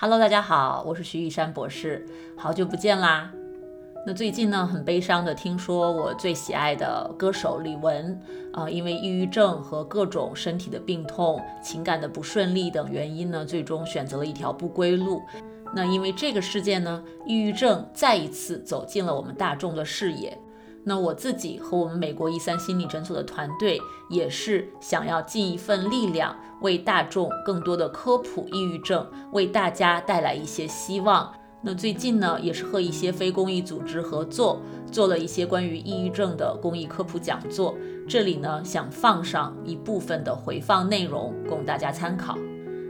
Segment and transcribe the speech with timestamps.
[0.00, 2.06] Hello，大家好，我是徐玉山博士，
[2.36, 3.32] 好久不见啦。
[4.06, 8.16] 那最近呢，很悲伤的听说我最喜爱的歌手李玟
[8.52, 15.20] 啊，因为抑郁症和各种身体的病痛、情感的不顺利等原因呢，最终选择了一条不归路。
[15.74, 20.38] 那因为这个事件呢，抑郁症再一次走进了我们大众的视野。
[20.84, 31.32] 那我自己和我们美国一三心理诊所的团队也是想要尽一份力量，为大众更多的科普抑郁症，为大家带来一些希望。
[31.60, 34.62] 那最近呢，也是和一些非公益组织合作，
[34.92, 37.74] 做了一些关于抑郁症的公益科普讲座。
[38.08, 42.38] 这里呢，想放上一部分的回放内容供大家参考。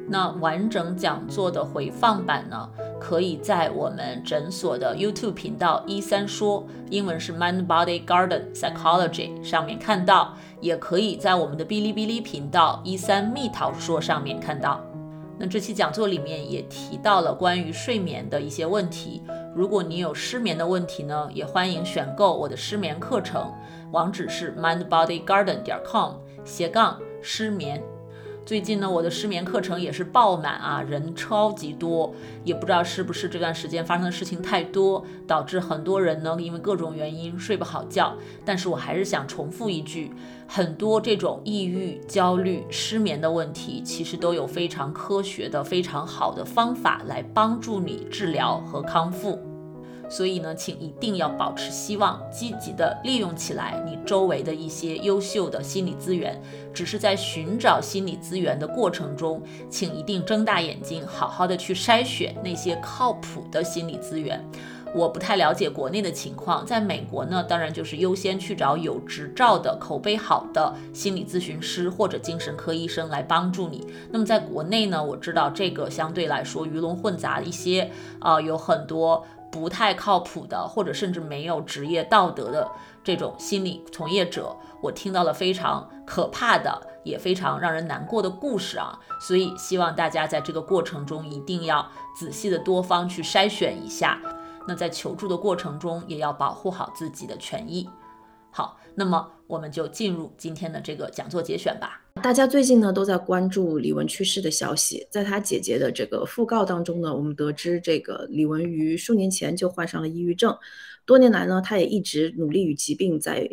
[0.07, 2.69] 那完整讲座的回放版呢？
[3.01, 14.81] 可以在我们诊所的 YouTube 频道“一三说”，英文是 Mind Body Garden Psychology 上面看到，也可以在我们的哔哩哔哩频道“一三蜜桃说”上面看到。
[15.41, 19.23] 那这期讲座里面也提到了关于睡眠的一些问题，
[19.55, 23.55] 如果你有失眠的问题呢，也欢迎选购我的失眠课程，
[23.93, 26.15] 网址是 mindbodygarden 点 com
[26.45, 27.81] 斜杠失眠。
[28.49, 38.17] 最近呢，我的失眠课程也是爆满啊，人超级多，也不知道是不是这段时间发生的事情太多，导致很多人呢因为各种原因睡不好觉。
[38.47, 40.11] 但是我还是想重复一句，
[40.47, 49.39] 很多这种抑郁、焦虑、失眠的问题，其实都有非常科学的、非常好的方法来帮助你治疗和康复。
[50.09, 56.41] 所以呢，请一定要保持希望，积极的利用起来你周围的一些优秀的心理资源。
[56.73, 64.45] 只是在寻找心理资源的过程中，请一定睁大眼睛，好好的去筛选那些靠谱的心理资源。
[64.95, 73.87] 我不太了解国内的情况，在美国呢，当然就是优先去找有执照的、口碑好的心理咨询师或者精神科医生来帮助你。
[74.11, 79.27] 那么在国内呢，我知道这个相对来说鱼龙混杂一些，啊，有很多。
[79.51, 82.71] 不太靠谱的，或者甚至没有职业道德的
[83.03, 88.99] 这种心理从业者，我听到了非常可怕的，也非常让人难过的故事啊！
[89.21, 94.21] 所以希望大家在这个过程中一定要仔细的多方去筛选一下。
[94.67, 97.89] 那在求助的过程中，也要保护好自己的权益。
[98.59, 102.03] 好，那么我们就进入今天的这个讲座节选吧。
[102.21, 110.59] 大家最近呢都在关注李玟去世的消息，在她姐姐的这个讣告当中呢，我们得知这个李玟于数年前就患上了抑郁症，
[111.07, 113.49] 多年来呢，她也一直努力与疾病在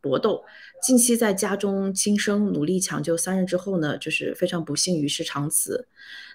[0.00, 0.44] 搏斗。
[0.80, 5.88] 近期在家中轻生，努力抢救三日之后呢，就是非常不幸与世长辞。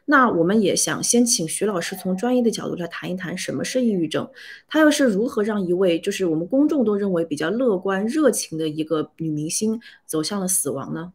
[0.05, 4.29] 那我们也想先请徐老师从专业的角度来谈一谈什么是抑郁症，
[4.67, 11.13] 他又是如何让一位就是我们公众都认为比较乐观热情的一个女明星走向了死亡呢？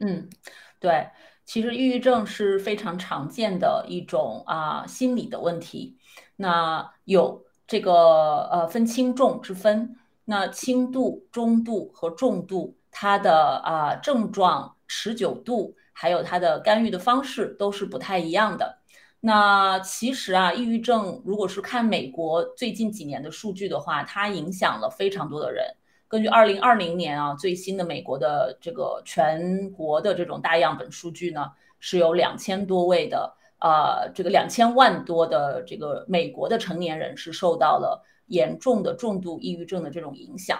[0.00, 0.28] 嗯，
[0.80, 1.08] 对，
[1.46, 5.96] 其实抑郁症是非常常见的一种啊心理的问题，
[6.36, 9.96] 那有这个呃分轻重之分，
[10.26, 15.74] 那轻度、中度和重度，它的啊症状持久度。
[15.94, 18.80] 还有它的干预的方式都是不太一样的。
[19.20, 25.64] 那其实啊，抑郁症如果是看美国最近几年的数据的话，它影响了非常多的人。
[26.06, 31.50] 根据二零二零年啊最新的美国的这个全国的这种大样本数据呢，
[31.80, 40.58] 是有两千多位的啊这个两千万多的这个美国的成年人是受到了严重的重度抑郁症的这种影响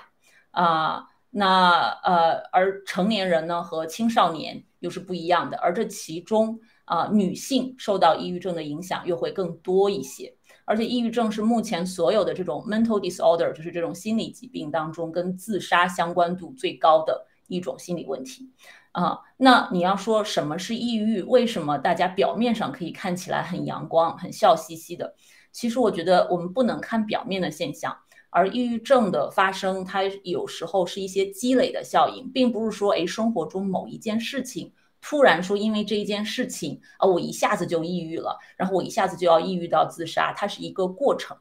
[0.52, 1.04] 啊。
[1.30, 10.30] 那呃，而成年人呢和青少年又是不一样的，而这其中啊，女性受到抑郁症的影响又会更多一些。
[10.66, 18.50] 而且，抑郁症是目前所有的这种 mental disorder，就是这种心理疾病当中跟自杀相关度最高的一种心理问题
[18.92, 19.18] 啊。
[19.38, 21.22] 那你要说什么是抑郁？
[21.22, 25.14] 为什么大家表面上可以看起来很阳光、很笑嘻嘻的？
[25.50, 27.96] 其实我觉得我们不能看表面的现象。
[28.36, 41.36] 而抑郁症的发生，它有时候是一些积累的效应，并不是说，哎，生活中某一件事情突然说，因为这一件事情啊，我一下子就抑郁了，然后我一下子就要抑郁到自杀，它是一个过程。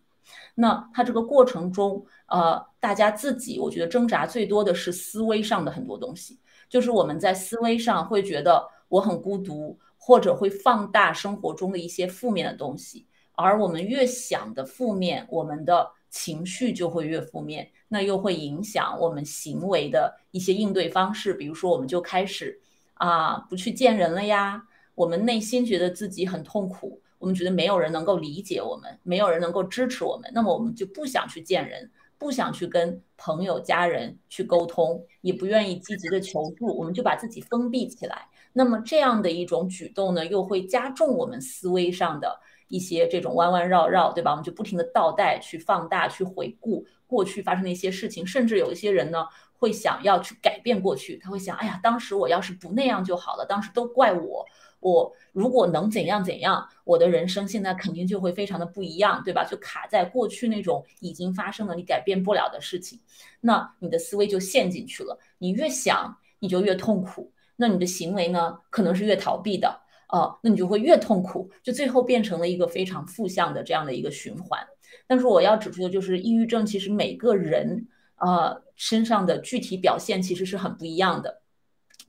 [0.53, 6.39] 那它这个过程中，呃，大家自己我觉得挣扎最多的是思维上的很多东西，
[6.69, 15.89] 就是我们在思维上会觉得我很孤独，或者会放大生活中的一些负面的东西，而我们越想的负面，我们的。
[16.13, 21.33] 情绪就会越负面，那又会影响我们行为的一些应对方式。
[21.33, 22.61] 比如说，我们就开始
[22.93, 24.63] 啊不去见人了呀。
[24.93, 31.89] 我们内心觉得自己很痛苦，我们觉得没有人能够理解我们，没有人能够支持我们，那么我们就不想去见人，
[32.19, 38.27] 不想去跟朋友、家人去沟通，也不愿意积极的求助，我们就把自己封闭起来。
[38.53, 44.31] 那么这样的一种举动呢，又会加重我们思维上的一些这种弯弯绕绕，对吧？
[44.31, 54.45] 我们就不停的倒带去放大、去回顾过去发生的一些事情，甚至有一些人呢，会想要去改变过去，他会想，哎呀，当时我要是不那样就好了，当时都怪我。
[54.79, 59.45] 我如果能怎样怎样，我的人生现在肯定就会非常的不一样，对吧？
[59.45, 62.99] 就卡在过去那种已经发生了你改变不了的事情，
[63.39, 65.17] 那你的思维就陷进去了。
[65.37, 69.82] 你越想，你就越痛苦，那你的行为呢，可能是越逃避的，
[70.13, 74.59] 哦，那你就会越痛苦，就最后变成了一个非常负向的这样的一个循环。
[75.07, 77.87] 但是我要指出的就是，抑郁症其实每个人
[78.17, 81.41] 呃身上的具体表现其实是很不一样的，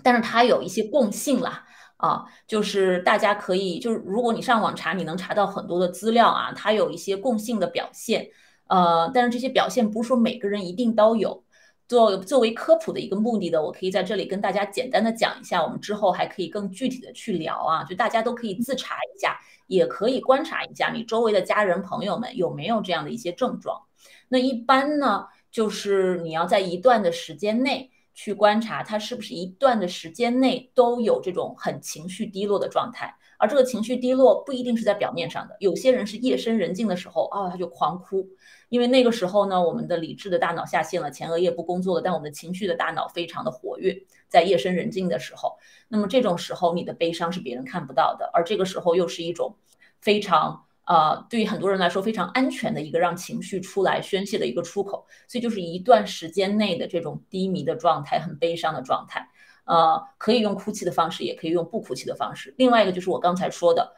[0.02, 1.64] 但是它有一些共性啦。
[1.96, 8.28] 啊，就是大家可以，就是如果你上网查，你能查到很多的资料啊，它有一些共性的表现，
[8.66, 11.42] 呃，但是这些表现不是说每个人一定都有。
[11.88, 23.80] 作作为科普的一个目的的，我可以在这里跟大家简单的讲一下，我们之后还可以更具体的去聊啊，就大家都可以自查一下，也可以观察一下你周围的家人朋友们有没有这样的一些症状。
[24.28, 27.90] 那一般呢，就是你要在一段的时间内。
[28.16, 38.28] 去观察他是不是一段的时间内都有这种很情绪低落的状态，而这个情绪低落不一定是在表面上的，有些人是夜深人静的时候啊，他就狂哭，
[38.68, 43.96] 因为那个时候呢，我们的理智的大脑下线了，前额叶不工作了，但我们的情绪的大脑非常的活跃，
[44.28, 45.56] 在夜深人静的时候，
[45.88, 49.56] 那么这种时候你的悲伤是别人看不到的，而这个时候又是一种
[50.00, 50.64] 非常。
[50.86, 59.26] 呃，对于很多人来说非常安全的一个让情绪出来宣泄的一个出口，所以就是一段时间内的这种低迷的状态，很悲伤的状态。
[59.64, 62.54] 呃，可以用哭泣的方式，也可以用不哭泣的方式。
[62.56, 63.94] 另外一个就是我刚才说的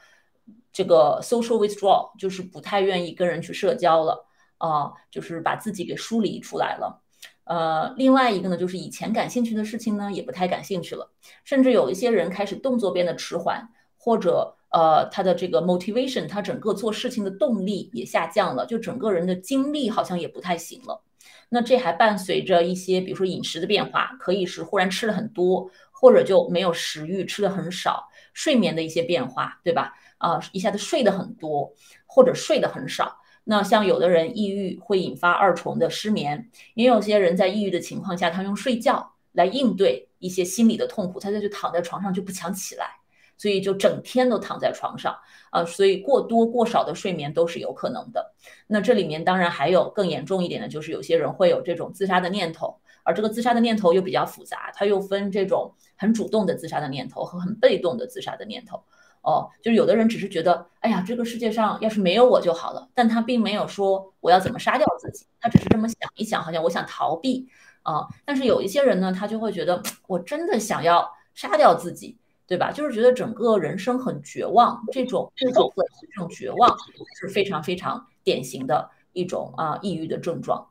[0.72, 4.26] 这个 social withdrawal，就是不太愿意跟人去社交了，
[4.58, 7.02] 啊，就是把自己给疏离出来了。
[7.44, 11.10] 呃，另外一个呢，就是以前感兴趣的事情呢，也不太感兴趣了，
[11.44, 14.54] 甚至有一些人开始动作变得迟缓，或者。
[14.70, 21.02] 呃，他的这个 motivation，他整个做事情的动力也下降了，就整个人的精力好像也不太行了。
[21.48, 28.08] 那这还伴随着一些，比如说饮食的变化，可以是忽然吃的很多，或者就没有食欲，吃的很少。
[28.34, 29.94] 睡眠的一些变化，对吧？
[30.19, 31.72] 啊，一下子睡的很多，
[32.04, 33.16] 或者睡的很少。
[33.44, 42.96] 那像有的人抑郁会引发二重的失眠，也有些人在抑郁的情况下，他用睡觉来应对一些心理的痛苦，他就就躺在床上就不想起来。
[43.36, 45.16] 所以就整天都躺在床上
[45.50, 48.34] 啊，所以过多过少的睡眠都是有可能的。
[48.66, 58.82] 那这里面当然还有更严重一点的，就是有些人会有这种自杀的念头，而这个自杀的念头又比较复杂，它又分这种很主动的自杀的念头和很被动的自杀的念头。
[59.22, 67.48] 哦，就是有的人只是觉得，哎呀，这个世界上要是没有我就好了，但他并没有说我要怎么杀掉自己，他只是这么想一想，好像我想逃避
[67.82, 68.06] 啊。
[68.24, 72.16] 但是有一些人呢，他就会觉得，我真的想要杀掉自己。
[72.46, 72.70] 对吧？
[72.70, 76.76] 就是觉得整个人生很绝望，这种这种这种绝望
[77.19, 80.64] 是非常非常典型的一种啊抑郁的症状。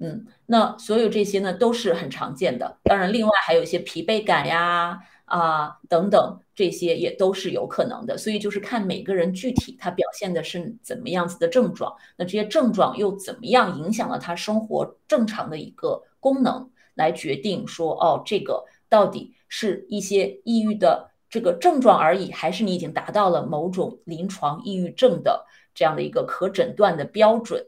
[0.00, 2.76] 嗯，那所有这些呢都是很常见的。
[2.82, 8.18] 当然，另外还有一些疲惫感呀啊等等，这些也都是有可能的。
[8.18, 21.13] 所以就是看每个人具体他表现的是怎么样子的症状，那这些症状又怎么样影响了他生活正常的一个功能，来决定说哦，这个到底是一些抑郁的。
[21.34, 25.44] 这个症状而已，还是你已经达到了某种临床抑郁症的
[25.74, 27.66] 这样的一个可诊断的标准？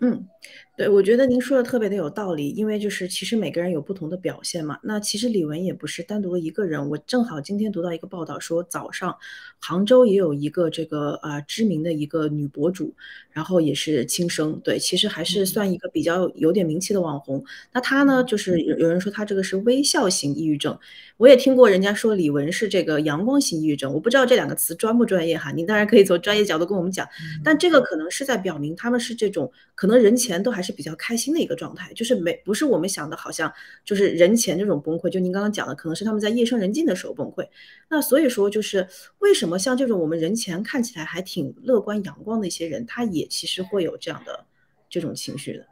[0.00, 0.28] 嗯。
[0.76, 4.78] 对，我觉得您说的特别的有道理，因为就是其实每个人有不同的表现嘛。
[4.82, 9.16] 那其实李文也不是单独一个人，我正好今天读到一个报道说，早上
[9.58, 12.94] 杭州也有一个这个啊知名的一个女博主，
[13.36, 14.60] 然后也是轻生。
[14.64, 17.44] 对，其实还是算一个比较有点名气的网红。
[17.72, 20.78] 那他呢，就是有有人说他这个是微笑型抑郁症，
[21.16, 27.08] 我也听过人家说李玟是这个阳光型抑郁症，我不知道这两个词专不专业哈，您当然可以从专业角度跟我们讲，
[27.42, 30.66] 但这个可能是在表明他们是这种可能人前都还。
[30.66, 33.52] 是比较开心的一个状态，就是没不是我们想的，好像
[33.84, 35.08] 就是人前这种崩溃。
[35.08, 37.46] 就您刚刚讲的，可能是他们在夜深人静的时候崩溃。
[37.88, 38.88] 那所以说，就是
[39.20, 44.46] 为什么像这种我们人前看起来还挺乐观阳光的一些人，他也其实会有这样的
[44.88, 45.66] 这种情绪的。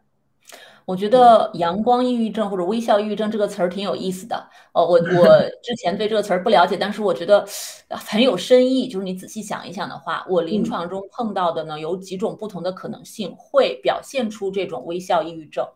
[0.86, 4.36] 我觉得“阳光抑郁症”或者“微笑抑郁症”这个词儿挺有意思的。
[4.74, 7.42] 哦，我 我之前对这个词儿不了解，但是我觉得
[7.88, 8.86] 很有深意。
[8.86, 15.66] 就是你仔细想一想的话，我临床中碰到的呢，有几种不同的可能性会表现出这种微笑抑郁症。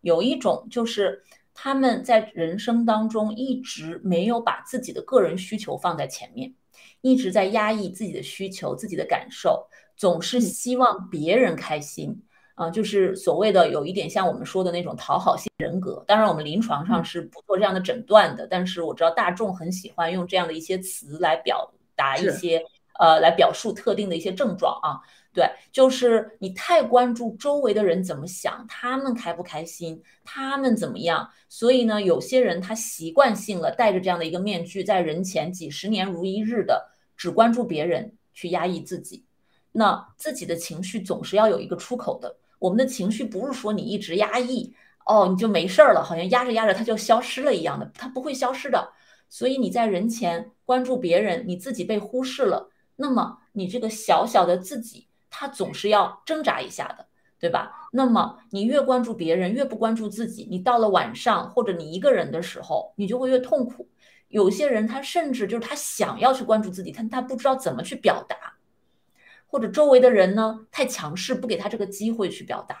[0.00, 1.22] 有一种就是
[1.52, 6.54] 他们在人生当中一直没有把自己的个人需求放在前面，
[7.02, 12.22] 一直在压抑自己的需求、自己的感受，总是希望别人开心。
[12.56, 16.04] 啊，就是所谓的有一点像我们说的那种讨好型人格。
[16.06, 22.62] 当然，我们临床上是不做这样的诊断的，但是我知道大众很喜欢用这样的一些词来表达一些
[23.00, 25.02] 呃，来表述特定的一些症状啊。
[25.32, 39.24] 对，就是你太关注周围的人怎么想，他们开不开心，他们怎么样，所以呢，有些人他习惯性了戴着这样的一个面具，在人前几十年如一日的只关注别人，去压抑自己。
[39.76, 42.36] 那自己的情绪总是要有一个出口的。
[42.58, 44.72] 我们的情绪不是说你一直压抑，
[45.06, 48.92] 哦，你就没事儿了，好像压着压着它就消失了一样的，它不会消失的。
[49.28, 55.08] 所以你在人前关注别人，你自己被忽视了，那么你这个小小的自己。
[55.36, 57.08] 他总是要挣扎一下的，
[57.40, 57.72] 对吧？
[57.90, 63.88] 那么你越关注别人，越不关注自己，你到了晚上或者你一个人的时候，你就会越痛苦。
[64.28, 68.36] 有些人他甚至就是他想要去关注自己，但他不知道怎么去表达，
[69.54, 72.76] 或者周围的人呢太强势，不给他这个机会去表达。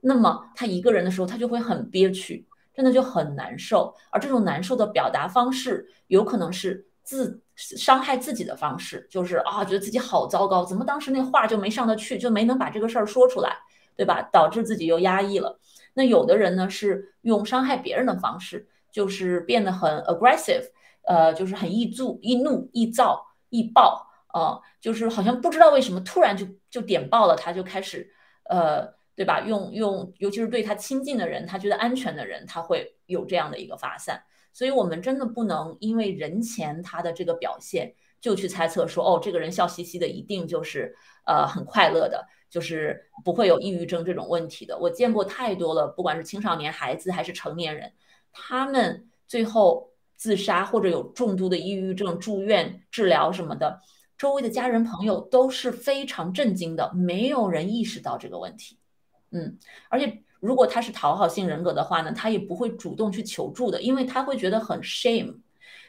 [0.00, 3.94] 那么他一个人的时候，他就会很憋屈，真的就很难受。
[4.10, 7.42] 而这种难受的表达方式，有可能是自。
[7.58, 13.56] 伤害自己的方式就是啊，觉得自己好糟糕，怎么当时那话就没上得去，就没能把这个事儿说出来，
[13.96, 14.20] 对吧？
[14.30, 15.58] 导致自己又压抑了。
[15.94, 20.64] 那有的人呢是用伤害别人的方式，就是变得很 aggressive，
[21.06, 24.05] 呃，就是很易怒、易怒、易躁、易暴，
[24.36, 28.06] 哦，就是好像不知道为什么突然就就点爆了，他就开始，
[28.50, 29.40] 呃，对吧？
[29.40, 34.22] 用用，尤其是对他亲近的人，他觉得安全的人，他会有这样的一个发散。
[34.52, 44.76] 所以，我们真的不能因为人前他的这个表现，就去猜测说，哦，这个人笑嘻嘻的，一定就是呃很快乐的，就是不会有抑郁症这种问题的。
[44.78, 47.90] 我见过太多了，不管是青少年孩子还是成年人，
[48.32, 53.80] 他们最后自杀或者有重度的抑郁症住院治疗什么的，
[54.16, 58.78] 周围的家人朋友都是非常震惊的，没有人意识到这个问题。
[59.30, 59.58] 嗯，
[59.88, 60.22] 而且。
[60.38, 65.34] 如果他是讨好性人格的话呢，他也不会主动去求助的，因为他会觉得很 shame，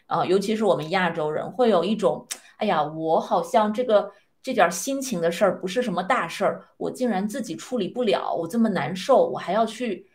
[0.06, 4.10] 啊，尤其是我们亚洲人会有一种，哎呀，我好像这个
[4.42, 10.08] 这点心情的事儿不是什么大事儿，我竟然自己处理不了，我这么难受，我还要去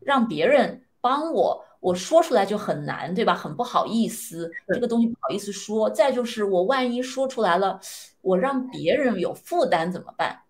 [0.00, 3.34] 让别人帮我，我说出来就很难，对吧？
[3.34, 5.90] 很不好意思，这个东西不好意思说。
[5.90, 7.78] 再就是我万一说出来了，
[8.22, 10.40] 我让别人有负担怎么办？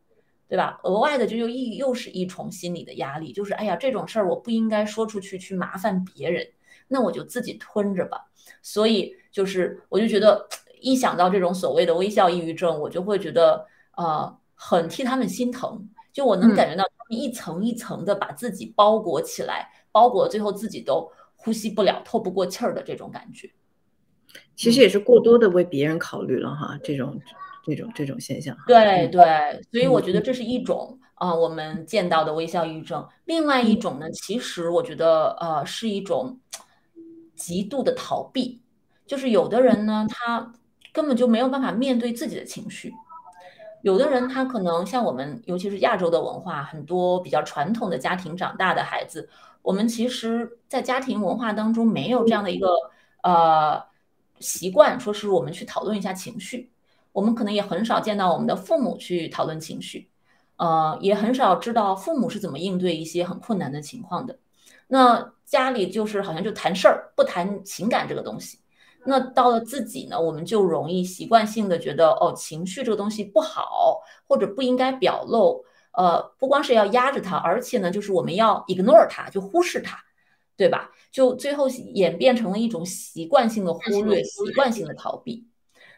[0.48, 0.78] 对吧？
[0.84, 6.46] 额外的，就又一又是一重心理的压力，就是哎呀，这种事儿我不应该说出去，去麻烦别人，
[6.86, 8.30] 那我就自己吞着吧。
[8.62, 10.46] 所以就是，我就觉得
[10.80, 15.88] 一想到这种所谓的微笑抑郁症，我就会觉得呃，很替他们心疼。
[16.12, 21.10] 就我能感觉到他们一层一层的把自己包裹起来，包裹最后自己都
[21.44, 23.50] 呼吸不了、透不过气儿的这种感觉。
[24.56, 27.20] 其实也是过多的为别人考虑了哈，这种。
[27.66, 29.24] 这种这种现象，对对，
[29.72, 33.08] 所以我觉得这是一种啊，我们见到的微笑抑郁症。
[33.24, 36.38] 另外一种呢，其实我觉得呃，是一种
[37.34, 38.60] 极度的逃避，
[39.06, 40.52] 就是有的人呢，他
[40.92, 42.92] 根本就没有办法面对自己的情绪。
[43.80, 49.26] 有的人他可能像我们，尤其是亚洲的文化，很多比较传统的家庭长大的孩子，
[49.64, 52.68] 我们其实，在家庭文化当中没有这样的一个
[53.22, 53.82] 呃
[54.38, 56.70] 习惯，说是我们去讨论一下情绪。
[57.12, 60.10] 我们可能也很少见到我们的父母去讨论情绪，
[60.56, 64.38] 呃，也很少知道父母是怎么应对一些很困难的情况的。
[64.88, 68.58] 那家里就是好像就谈事儿，不谈情感这个东西。
[69.06, 75.64] 那到了自己呢，我们就容易习惯性的觉得，哦，情绪这个东西不好，或者不应该表露。
[75.96, 79.98] 呃，不光是要压着它，而且呢，就是我们要 ignore 它，就忽视它，
[80.56, 80.90] 对吧？
[81.12, 85.46] 就最后演变成了一种习惯性的忽略，习惯性的逃避。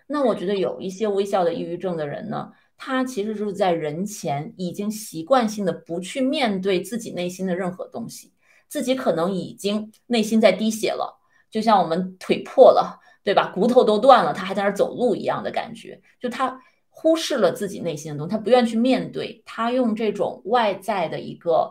[0.06, 8.32] 那我觉得有一些微笑的抑郁症的人呢，他其实就是在人前已经习惯性的不去面对自己内心的任何东西，
[8.68, 11.18] 自己可能已经内心在滴血了，
[11.50, 13.50] 就像我们腿破了，对吧？
[13.54, 16.60] 骨头都断了，他还在那儿走路一样的感觉，就他
[16.98, 21.70] 忽视了自己内心的东西，他不愿去面对，他用这种外在的一个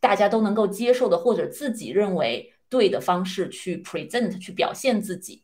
[0.00, 5.42] 大家都能够接受的或者自己认为对的方式去 present 去表现自己。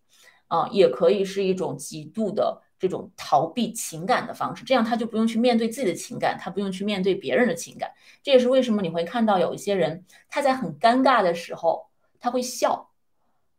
[0.49, 7.91] 啊，也可以是一种极度的这种逃避情感的方式，这样他就不用去面对自己的情感，他不用去面对别人的情感。
[8.23, 11.87] 这也是为什么你会看到有一些人他在很尴尬的时候
[12.21, 12.91] 他会笑，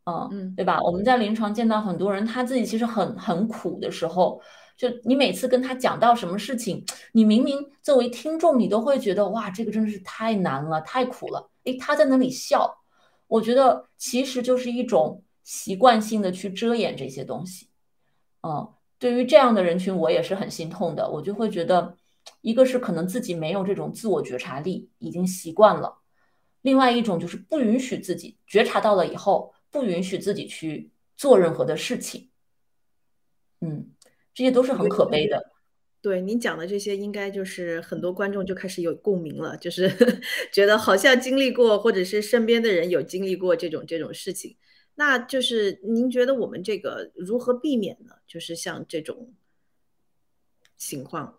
[0.04, 0.80] 嗯嗯，对吧？
[0.82, 4.40] 我们在临床见到很多人，他自己其实很很苦的时候，
[4.76, 11.50] 就你每次跟他讲到什么事情，你明明作为听众，你都会觉得哇，这个真的是太难了，太苦了。
[11.64, 12.78] 诶，他在那里笑，
[13.26, 15.20] 我觉得其实就是一种。
[15.44, 17.68] 习惯性的去遮掩这些东西，
[18.40, 18.66] 嗯，
[18.98, 21.06] 对于这样的人群，我也是很心痛的。
[21.06, 21.94] 我就会觉得，
[22.40, 25.98] 一个是可能自己没有这种自我觉察力，已经习惯了；
[26.62, 32.30] 另外一种就是不允许自己觉察到了以后，不允许自己去做任何的事情。
[33.60, 33.90] 嗯，
[34.34, 35.52] 这些都是很可悲的。
[36.02, 39.90] 对您讲的这些，应该就是很多观众就开始有共鸣了，就是
[40.52, 44.56] 觉得好像经历过，或者是身边的人有经历过这种这种事情。
[44.96, 48.16] 那就是您觉得我们这个如何避免呢？
[48.26, 49.32] 就是像这种
[50.76, 51.38] 情况。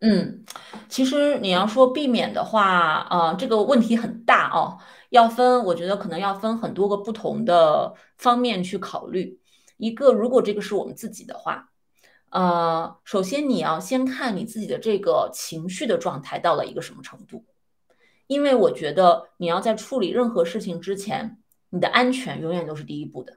[0.00, 0.42] 嗯，
[0.88, 4.78] 其实你要说避免的话，呃，这个问题很大哦，
[5.10, 9.38] 要分，我觉得可能要分很多个不同的方面去考虑。
[9.76, 11.71] 一个，如果这个是我们自己的话，
[12.32, 17.44] 呃，首先你要先看你自己的这个情绪的状态到了一个什么程度，
[18.26, 23.36] 因为我觉得你要在处理任何事情之前，你的安全永远都是第一步的，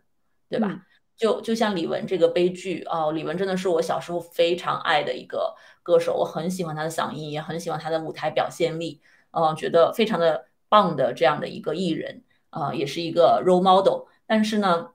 [0.49, 0.85] 对吧？
[1.17, 14.07] 就就像李玟这个悲剧哦，李玟真的是我小时候非常爱的一个歌手，我很喜欢她的嗓音，也很喜欢她的舞台表现力，呃，觉得非常的棒的这样的一个艺人，呃，也是一个 role model。
[14.25, 14.91] 但是呢，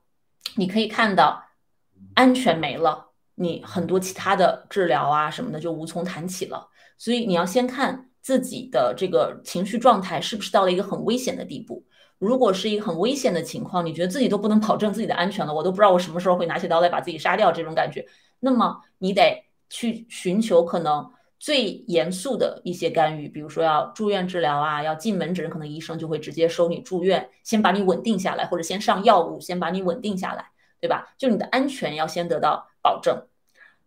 [0.56, 1.44] 你可以看到
[2.14, 3.09] 安全没了，
[3.40, 6.68] 你很多其他的治疗啊什么的就无从谈起了。
[6.98, 11.82] 所以你要先看自己的这个情绪状态是不是到了一个很危险的地步。
[12.18, 18.06] 如果是一个很危险的情况，你觉得自己都不能保证自己的安全了，我都不知道我什么时候会拿起刀来把自己杀掉这种感觉，
[18.40, 30.44] 那么你得去寻求可能最严肃的一些干预，比如说要住院治疗啊，要进门诊，可能医生就会直接收你住院，先把你稳定下来，或者先上药物，先把你稳定下来，
[30.78, 31.14] 对吧？
[31.16, 33.18] 就你的安全要先得到保证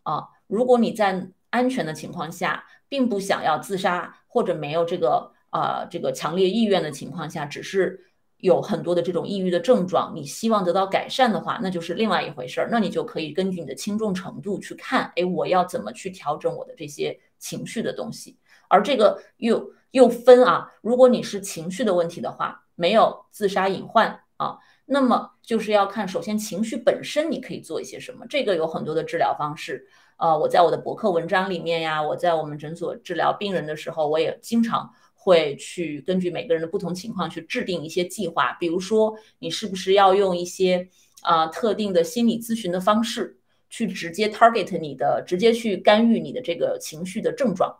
[0.04, 0.28] 啊。
[0.48, 8.08] 如果你在安全的情况下，并不想要自杀，或者没有这个啊这个强烈意愿的情况下，只是。
[8.44, 12.68] 有很多的这种抑郁的症状，你希望得到改善的话，那就是另外一回事儿。
[12.70, 18.38] 那你就可以根据你的轻重程度去看，哎，我要怎么去调整我的这些情绪的东西。
[18.68, 28.26] 而这个又又分啊，如果你是情绪的问题的话，没有自杀隐患啊，那么就是要看首先情绪本身你可以做一些什么。
[28.28, 29.88] 这个有很多的治疗方式，
[30.18, 34.94] 呃，我在我的博客文章里面呀，我在我们诊所治疗病人的时候，我也经常。
[35.26, 40.90] 会去根据每个人的不同情况去制定一些计划，比如说你是不是要用一些
[41.22, 47.74] 啊特定的心理咨询的方式去直接 target 你的，直接去干预你的这个情绪的症状，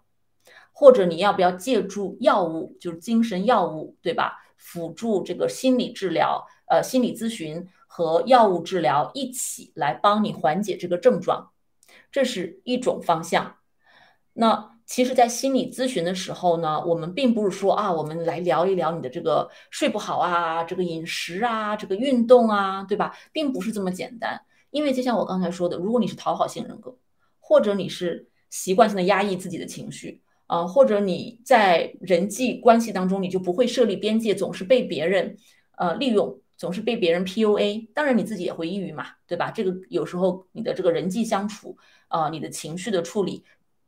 [0.72, 4.38] 或者你要不要借助药物，就是精神药物，对吧？
[4.56, 11.52] 辅助这个心理治疗，呃，心理咨询和药物治疗一起来帮你缓解这个症状，
[12.12, 13.58] 这是一种方向。
[14.34, 14.72] 那。
[14.86, 23.16] 其实，在心理咨询的时候呢，我们并不是说啊，我们来聊一聊你的这个睡不好啊，这个饮食啊，这个运动啊，对吧？
[23.32, 24.42] 并不是这么简单。
[24.72, 26.94] 因为就像我刚才说的，如果你是讨好型人格，
[27.40, 35.38] 或者你是习惯性的压抑自己的情绪，啊，或者你在人际关系当中你就不会设立边界，总是被别人
[35.78, 39.52] 呃利用，总是被别人 PUA，当然你自己也会抑郁嘛，对吧？
[39.52, 43.44] 这个有时候你的这个人际相处啊，你的情绪的处理。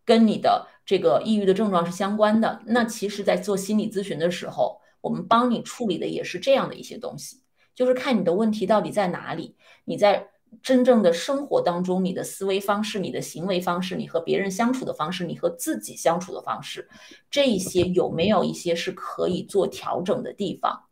[0.07, 2.61] 跟你的这个抑郁的症状是相关的。
[2.67, 7.41] 那其实，在做心理咨询的时候，我们帮你处理的也是这样的一些东西，
[7.73, 9.55] 就是看你的问题到底在哪里。
[9.85, 10.29] 你在
[10.61, 16.87] 真正的生活当中，你的思维方式、你的行为方式、你和别人相处的方式、你和自己相处的方式，
[17.31, 20.83] 这一些有没有一些是可以做调整的地方？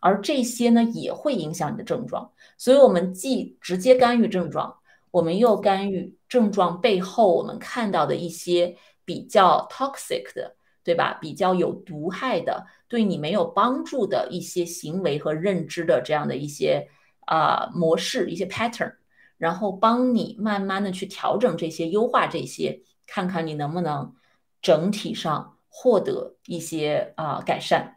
[0.00, 2.32] 而这些呢，也会影响你的症状。
[2.56, 4.78] 所以，我们既直接干预症状。
[5.12, 11.14] 我们又干预症状背后我们看到的一些比较 toxic 的，对吧？
[11.20, 16.88] 比较有毒害的，对你没有帮助的一些行为和认知的这样的一些
[17.20, 18.94] 啊模式、一些 pattern，
[19.38, 24.14] 然后帮你慢慢的去调整这些、优化这些，看看你能不能
[24.60, 27.96] 整体上获得一些啊改善。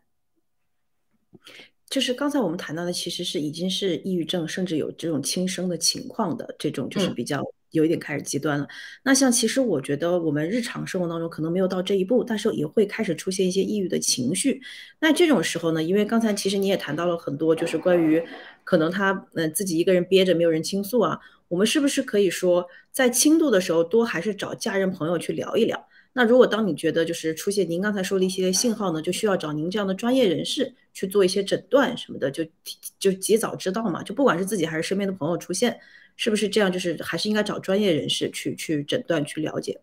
[1.89, 8.67] 就是刚才我们谈到的，其实是已经是抑郁症，甚至有这种轻生的情况的这种，就是比较有一点开始极端了。
[9.03, 14.61] 那像其实我觉得我们日常生活当中可能没有到这一步，但是也会开始出现一些抑郁的情绪。
[14.99, 18.23] 那这种时候呢，因为刚才其实你也谈到了很多，就是关于
[18.63, 25.87] 可能他嗯自己一个人憋着没有人倾诉啊，我们是不是可以说在轻度的时候多还是找家人朋友去聊一聊？
[26.11, 32.43] 那如果当你觉得就是出现您刚才说的一些信号呢，就需要找您这样的专业人士去做一些诊断什么的，就
[32.99, 34.01] 就及早知道嘛。
[34.01, 35.79] 就不管是自己还是身边的朋友出现，
[36.15, 36.71] 是不是这样？
[36.71, 39.79] 就是还是应该找专业人士去去诊断去了解。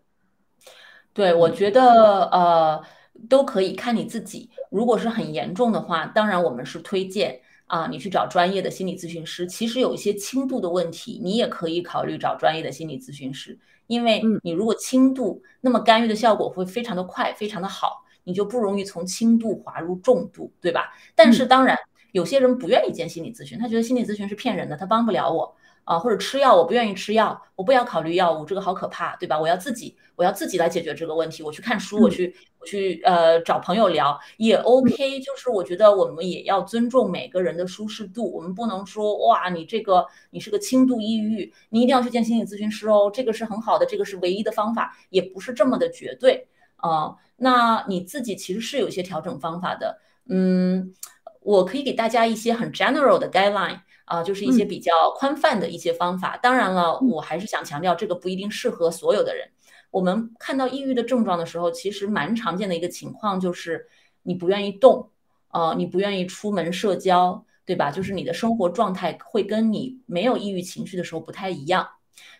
[1.13, 2.83] 对，我觉得呃
[3.29, 4.49] 都可以看你自己。
[4.69, 9.47] 如果是很严重的话，当然我们是推荐啊，你去找专业的心理咨询师。
[9.47, 13.57] 其实有一些轻度的问题，你也可以考虑找专业的心理咨询师，
[13.87, 20.93] 因为你如果轻度，那么干预的效果会非常的快，非常的好，你就不容易从轻度滑入重度，对吧？
[21.15, 21.77] 但是当然，
[22.11, 25.55] 有些人不愿意见心理咨询，他觉得心理咨询是骗人的，他帮不了我。
[25.87, 29.39] 啊，或者吃药，我不愿意吃药，我不要考虑药物，这个好可怕，对吧？
[29.39, 31.41] 我要自己，我要自己来解决这个问题。
[31.41, 35.21] 我去看书，我去，我去，呃，找朋友聊也 OK。
[35.21, 47.15] 就是我觉得我们也要尊重每个人的舒适度，我们不能说哇，你这个你是个轻度抑郁，你一定要去见心理咨询师哦，这个是很好的，这个是唯一的方法，也不是这么的绝对啊。
[47.37, 49.97] 那你自己其实是有一些调整方法的，
[50.27, 50.93] 嗯，
[51.39, 53.79] 我可以给大家一些很 general 的 guideline。
[54.07, 56.37] 啊，就是一些比较宽泛的一些方法。
[56.37, 59.45] 当然了，我还是想强调，这个不一定适合所有的人。
[59.91, 63.85] 我们看到抑郁的症状的时候，其实蛮常见的一个情况就是
[64.23, 65.09] 你不愿意动，
[65.51, 67.91] 呃，你不愿意出门社交，对吧？
[67.91, 71.85] 就是你的生活状态会跟你没有抑郁情绪的时候不太一样。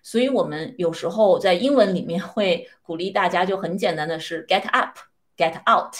[0.01, 4.97] 所以我们有时候在英文里面会鼓励大家，就很简单的是 get up,
[5.36, 5.93] get out,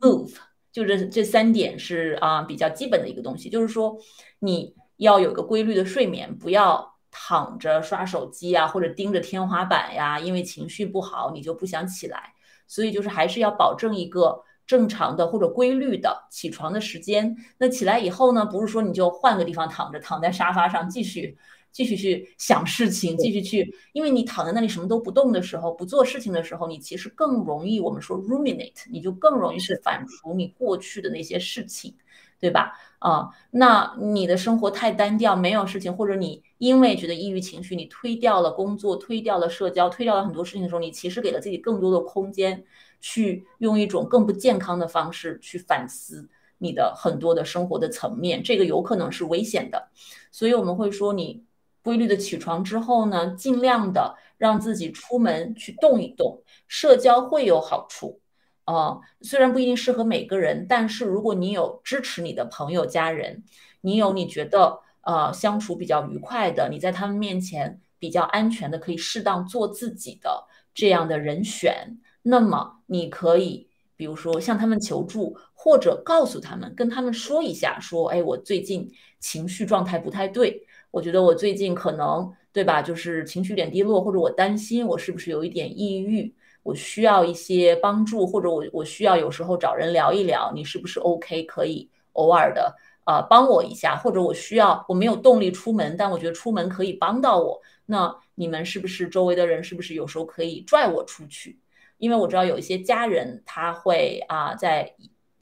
[0.00, 0.34] move，
[0.72, 3.96] 就这这三点是啊比较基本的一个东西，就是说
[4.40, 4.74] 你。
[5.02, 10.18] 要有个规律的睡眠，不要躺着刷手机啊，或者盯着天花板呀。
[10.18, 12.32] 因为情绪不好，你就不想起来。
[12.68, 17.36] 所以就是还是要保证一个正常的或者规律的起床的时间。
[17.58, 21.36] 那起来以后呢，不是说你就换个地方躺着，躺在沙发上继续
[21.72, 23.74] 继续去想事情，继续去。
[23.92, 31.94] 因为你躺在那里什么都不动的时候，不做事情的时候，你其实更容易我们说 ruminate，你就更容易是反刍你过去的那些事情。
[32.40, 32.72] 对吧？
[33.02, 42.64] 啊，那你的生活太单调，没有事情，或者你因为觉得抑郁情绪，你推掉了工作，推掉了社交，推掉了很多事情的时候，你其实给了自己更多的空间，
[43.00, 49.88] 去用一种更不健康的方式去反思你的很多的生活的层面，这个有可能是危险的。
[50.30, 51.42] 所以我们会说，你
[51.82, 58.21] 规律的起床之后呢，尽量的让自己出门去动一动，社交会有好处。
[58.64, 63.42] 呃，虽然不一定适合每个人，但是如果你有支持你的朋友、家人，
[63.80, 86.32] 你有你觉得呃相处比较愉快的，你在他们面前比较安全的，可以适当做自己的这样的人选，那么你可以比如说向他们求助，或者告诉他们，跟他们说一下，说，哎，我最近情绪状态不太对，我觉得我最近可能对吧，就是情绪有点低落，或者我担心我是不是有一点抑郁。
[86.62, 91.42] 我需要一些帮助，或者我我需要有时候找人聊一聊，你是不是 OK？
[91.42, 97.60] 可以偶尔的啊帮我一下，或者我需要我没有动力出门，但我觉得出门可以帮到我。
[97.86, 101.58] 那你们是不是周围的人是不是有时候可以拽我出去？
[101.98, 104.94] 因为我知道有一些家人他会啊在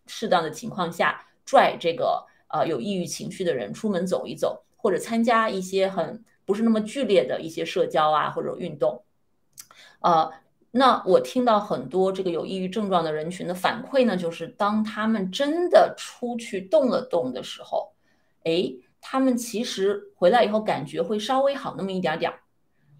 [0.06, 9.04] 适当的情况下拽这个呃有抑郁情绪的人出门走一走，或者参加一些很不是那么剧烈的一些社交啊或者运动，
[10.00, 10.30] 呃。
[10.72, 17.92] 那我听到很多这个有抑郁症状的人群的反馈呢，就是当他们真的出去动了动的时候，
[18.44, 22.38] 哎，他们其实回来以后感觉会稍微好那么一点点儿，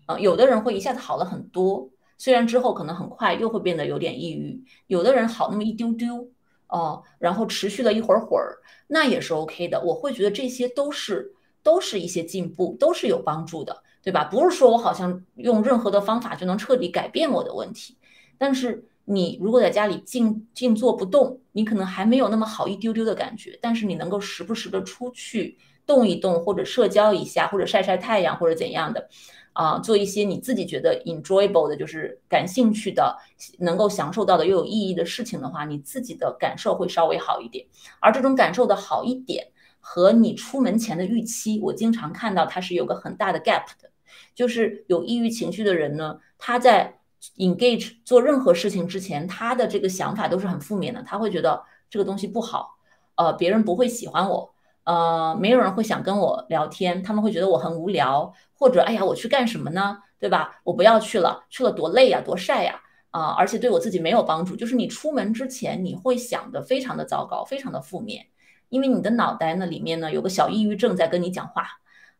[0.06, 6.28] 啊，有的人会一下子好了很多，虽然之后可能很快又会变得有点抑郁，有的人好那么一丢丢，
[6.66, 13.84] 哦，然后持续了一会儿会儿，那也是 OK 的，我会觉得这些都是都是一些进步，都是有帮助的。
[14.02, 14.24] 对吧？
[14.24, 17.96] 不是说我好像用任何的方法就能彻底改变我的问题，
[18.38, 23.58] 但是你如果在家里静静坐不动，你可能还没有那么好一丢丢的感觉。
[23.60, 29.08] 但是你能够时不时的出去动一动，或者社交一下，或者晒晒太阳，或者怎样的，
[29.52, 33.16] 啊，做一些你自己觉得 enjoyable 的，就是感兴趣的，
[33.58, 37.66] 能够享受到的又有意义的事情的话，你自己的感受会稍微好一点。
[38.00, 39.44] 而这种感受的好一点
[39.80, 43.89] 和你出门前的预期，我经常看到它是有个很大的 gap 的。
[44.34, 46.98] 就是有抑郁情绪的人呢，他在
[47.36, 51.02] engage 做任何事情之前，他的这个想法都是很负面的。
[51.02, 52.76] 他会觉得这个东西不好，
[53.16, 59.98] 呃，别人不会喜欢我，呃，没有人会想跟我聊天，他们会觉得我很无聊，或者哎呀，我去干什么呢？
[60.18, 60.60] 对吧？
[60.64, 64.54] 我不要去了，去了多累呀，多晒呀，啊，而且对我自己没有帮助。
[64.54, 68.26] 就是你出门之前，你会想的非常的糟糕，非常的负面，
[68.68, 71.66] 因为你的脑袋呢里面呢有个小抑郁症在跟你讲话，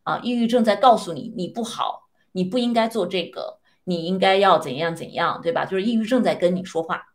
[0.03, 2.09] 啊，抑郁症在告诉你你不好。
[2.33, 5.65] 你不应该做这个，你应该要怎样怎样，对吧？
[5.65, 7.07] 就是抑郁症在跟你说话。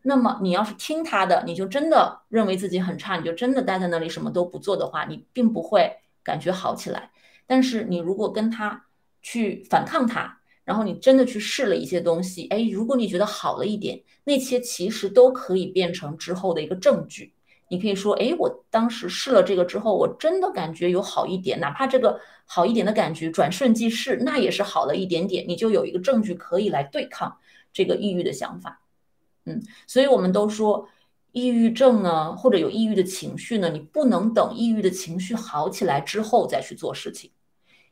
[0.00, 7.10] 那么你要是听他的，你就真的认为自己很差，你就真的待在那里什么都不做的话，你并不会感觉好起来。
[7.46, 8.86] 但是你如果跟他
[9.20, 17.34] 去反抗他，然后你真的去试了一些东西，哎，如果你觉得好了一点，那些其实都可以变成之后的一个证据。
[17.72, 27.34] 你可以说，哎，我当时试了这个之后，我真的感觉有好一点，哪怕这个好一点的感觉转瞬即逝，那也是好了一点点，你就有一个证据可以来对抗
[27.72, 28.82] 这个抑郁的想法。
[29.46, 30.86] 嗯，所以我们都说，
[31.30, 37.30] 抑郁症呢，或者有抑郁的情绪呢，你不能等抑郁的情绪好起来之后再去做事情，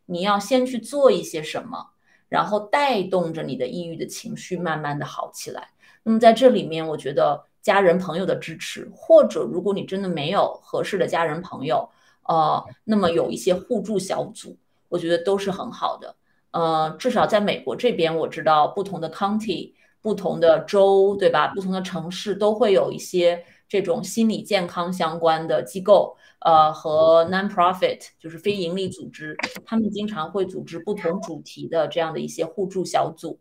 [0.05, 1.93] 你要先去做一些什么，
[2.29, 5.69] 然后带动着你的抑郁的情绪慢慢的好起来。
[6.03, 7.49] 那么在这里面，我觉得。
[7.63, 11.89] 家人朋友的支持，或者如果你真的没有合适的家人朋友，
[12.27, 14.57] 呃，那么有一些互助小组，
[14.89, 16.15] 我觉得都是很好的。
[16.53, 21.49] 呃，至少在美国这边，我知道不同的 county、不同的州，对吧？
[21.49, 33.39] 不同的城市都会有一些这种心理健康相关的机构，呃，和 non-profit 就是非盈利组织，他们经常会组织不同主题的这样的一些互助小组，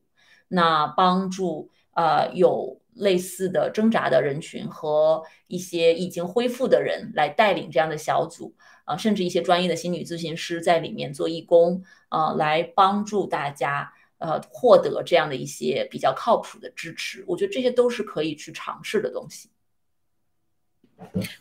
[0.50, 2.79] 那帮助呃有。
[3.00, 8.54] 类似的挣扎的人群和一些已经恢复的人来带领这样的小组
[8.86, 17.24] 啊，甚至一些专业的心理咨询师在里面做义工啊，来帮助大家呃获得这样的一些比较靠谱的支持。
[17.28, 19.50] 我觉得这些都是可以去尝试的东西。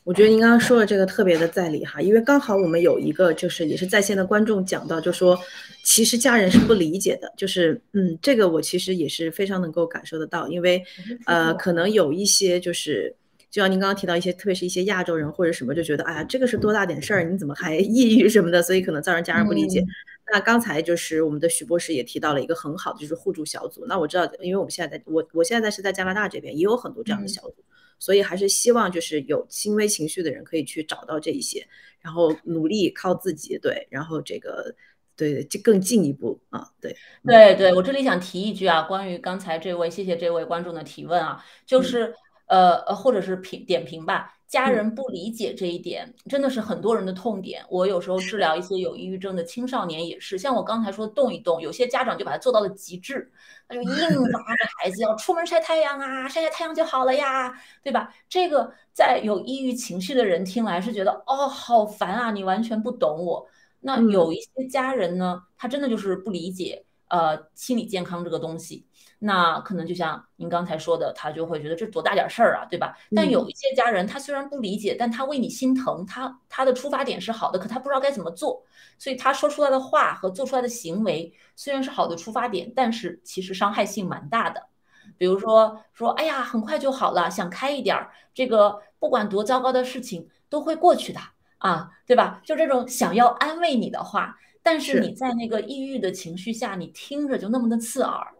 [0.04, 5.38] 我觉得您刚刚说的这个特别的在理哈，因为刚好我们有一个就是也是在线的观众讲到，就说
[5.84, 10.82] 其实家人是不理解的，就是嗯，这个我其实也是非常能够感受得到，因为
[11.26, 13.14] 呃，可能有一些就是
[13.50, 19.84] 就像您刚刚提到一些，特别是一些亚洲人或者什么，就觉得哎呀，这个是多大点事儿，你怎么还抑郁什么的，所以可能造成家人不理解。
[20.30, 27.56] 那刚才就是我们的徐博士也提到了一个很好的就是互助小组，那我知道，因为我们现在在我我现在是在加拿大这边，也有很多这样的小组。
[27.98, 31.66] 所以还是希望就是有轻微情绪的人可以去找到这一些，
[32.00, 34.74] 然后努力靠自己，对，然后这个
[35.16, 42.14] 对就更进一步啊，对对对，我这里想提一句啊，关于刚才这位，谢谢这位观众的提问啊，就是
[42.46, 44.37] 呃呃，或者是评点评吧。
[44.48, 47.62] 家人不理解这一点，真的是很多人的痛点。
[47.68, 53.30] 我有时候治疗一些有抑郁症的青少年也是，像我刚才说动一动，有些家长就把它做到了极致，
[53.68, 58.12] 他就硬 拉着孩子要出门晒太阳啊，晒晒太阳就好了呀，对吧？
[58.26, 63.46] 这个在有抑郁情绪的人听来是觉得哦好烦啊，你完全不懂我。
[63.80, 68.87] 那有一些家人呢，他真的就是不理解呃心理健康这个东西。
[69.20, 72.96] 那可能就像您刚才说的，他就会觉得这多大点事儿啊，对吧？
[73.16, 78.64] 但有一些家人，他虽然不理解，但他为你心疼，他他的出发点是好的，可他不知道该怎么做，
[78.98, 84.68] 所以他说出来的话和做出来的行为虽然是好的出发点，但是其实伤害性蛮大的。
[85.16, 91.18] 比如说说，哎呀，很快就好了，想开一点儿，这个不管多糟糕的事情都会过去的
[91.58, 92.40] 啊，对吧？
[92.44, 98.34] 就这种想要安慰你的话，但是你在那个抑郁的情绪下，你听着就那么的刺耳。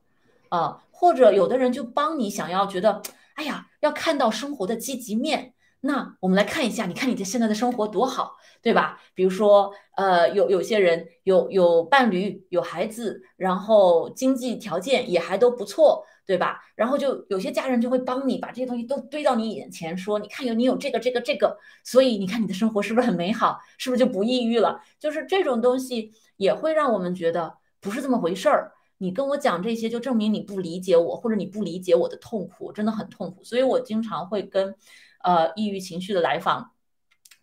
[0.51, 3.03] 啊，或者有的人就帮你想要觉得，
[3.35, 5.55] 哎呀，要看到生活的积极面。
[5.81, 9.01] 那我们来看一下，你看你的现在的生活多好，对吧？
[9.15, 16.61] 比如说，呃，有有些人有有伴侣，有孩子，然后经济条件也还都不错，对吧？
[16.75, 23.61] 然后就有些家人就会帮你把这些东西都堆到你眼前，说，你看有你有这个这个这个，所以你看你的生活是不是很美好？
[23.79, 24.81] 是不是就不抑郁了？
[24.99, 28.73] 就是这种东西也会让我们觉得不是这么回事儿。
[28.99, 33.45] 你跟我讲这些，就证明你不理解我，或者你不理解我的痛苦，真的很痛苦。
[33.45, 34.75] 所以我经常会跟，
[35.23, 36.73] 呃，抑郁情绪的来访，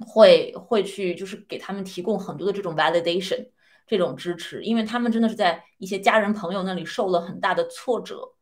[0.05, 3.47] 会会去，就是给他们提供很多的这种 validation，
[3.87, 8.33] 这种支持，因为他们真的是在一些家人朋友那里受了很大的挫折，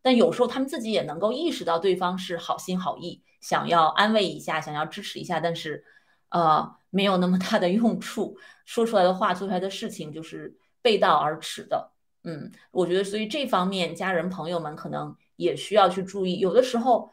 [0.00, 5.84] 但有时候他们自己也能够意识到对方是好心好意，想要安慰一下，想要支持一下，但是，
[6.30, 11.91] 呃，没有那么大的 用处，说出来的话，做出来的事情就是背道而驰的。
[12.24, 16.38] 嗯，我觉得，所以这方面家人朋友们可能也需要去注意。
[16.38, 17.10] 有的时候，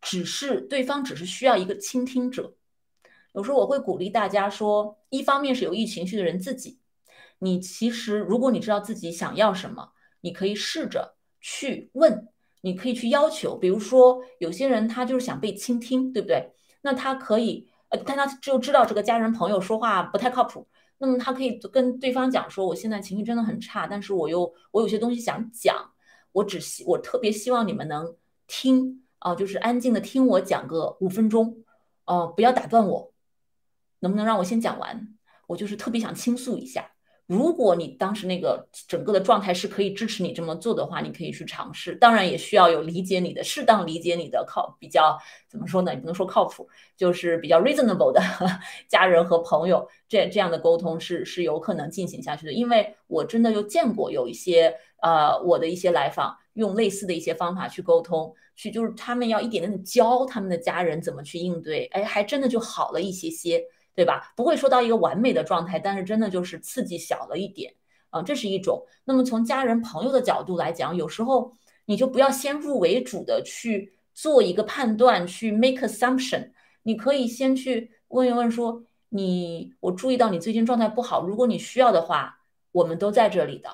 [0.00, 2.54] 只是对方只是需要一个倾听者。
[3.32, 6.78] 有时候我会鼓励大家说，一方面是有意情绪的人自己，
[7.40, 12.28] 你其实如果你知道自己想要什么，你可以试着去问，
[12.60, 13.56] 你可以去要求。
[13.56, 16.52] 比如说，有些人他就是想被倾听，对不对？
[16.82, 20.68] 那他可以，呃，但他就知道这个家人朋友说话不太靠谱。
[20.98, 25.92] 那么他可以跟对方讲说，我现在情绪真的很差，但是我又我有些东西想讲，
[26.32, 31.64] 我只希我特别希望你们能听啊，就是安静的听我讲个五分钟，
[32.06, 33.12] 哦，不要打断我，
[34.00, 35.08] 能不能让我先讲完？
[35.46, 36.93] 我就是特别想倾诉一下。
[37.26, 41.94] 如果你当时那个整个的状态是可以支持你这么做的话，你可以去尝试。
[41.94, 45.94] 当然也需要有理解你的、适当理解你的靠比较怎么说呢？
[45.94, 48.20] 也不能说靠谱，就是比较 reasonable 的
[48.88, 52.52] 家人和朋友，这这样的沟通是是有可能进行下去的。
[52.52, 64.32] 因为我真的又见过有一些呃我的一些来访，用类似的一些方法去沟通，去就是他们要一点点的教他们的家人怎么去应对，哎，还真的就好了一些些，对吧？
[64.36, 67.74] 不会说到一个完美的状态，但是真的就是刺激小了一点
[68.10, 68.84] 啊，这是一种。
[69.04, 71.52] 那么从家人朋友的角度来讲，有时候
[71.86, 76.50] 你就不要先入为主的去做一个判断，去 make assumption，
[76.82, 78.84] 你可以先去问一问说。
[79.16, 81.24] 你，我注意到你最近状态不好。
[81.24, 82.40] 如果你需要的话，
[82.72, 83.70] 我们都在这里的，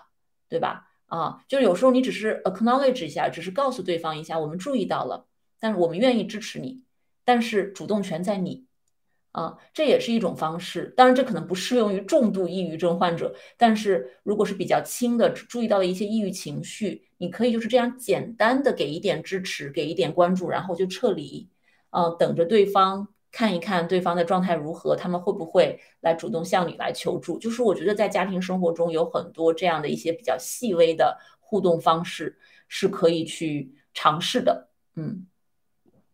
[0.50, 0.90] 对吧？
[1.06, 5.24] 啊，就是有时候你只是 acknowledge 一下，只是告诉对方一下，我们注意到了，
[5.58, 6.84] 但是我们愿意支持你，
[7.24, 8.66] 但是主动权在你，
[9.32, 10.92] 啊，这也是一种方式。
[10.96, 21.48] 当然，这可能不适用于重度抑郁症患者，但是如果是比较轻的，注意到了一些抑郁情绪，你可以就是这样简单的给一点支持，给一点关注，然后就撤离，
[21.90, 23.08] 啊，等着对方。
[23.32, 27.38] 看一看对方的状态如何，他们会不会来主动向你来求助？
[27.38, 34.68] 就是我觉得在家庭生活中有很多这样的一些比较细微的互动方式是可以去尝试的。
[34.96, 35.24] 嗯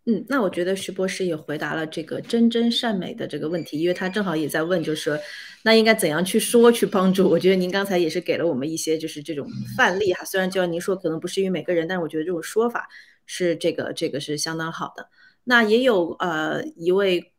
[0.08, 5.18] 嗯，那我觉得徐博士也回答了这个真真善美的这个问题，因为他正好也在问，就是说
[5.64, 7.28] 那应该怎样去说去帮助？
[7.28, 12.88] 我觉得您刚才也是给了我们一些就是这种范例哈，虽然就像您说可能不适于每个人，但是我觉得这种说法
[13.26, 15.08] 是这个这个是相当好的。
[15.42, 17.32] 那也有呃一位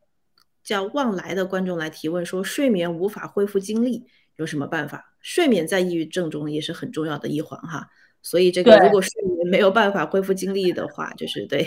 [0.61, 4.03] 叫望来的观众来提问说，睡眠无法恢复精力，
[4.35, 5.13] 有什么办法？
[5.21, 7.87] 睡眠在抑郁症中也是很重要的一环哈。
[8.29, 11.65] 所以这个如果睡眠没有办法恢复精力的话，就是对，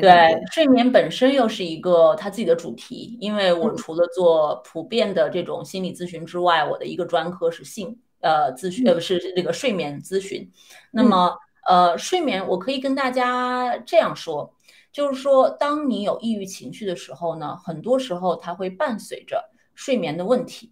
[0.00, 3.18] 对，睡眠本身又是一个他自己的主题。
[3.20, 10.48] 因为我除了做普遍的这种心理咨询之外，我的一个专科是性呃咨询呃不是那个睡眠咨询。
[10.92, 14.54] 那么呃睡眠，我可以跟大家这样说。
[14.92, 19.42] 就是说，当你有抑郁情绪的时候呢，很多时候它会伴随着
[19.74, 20.70] 睡眠的问题，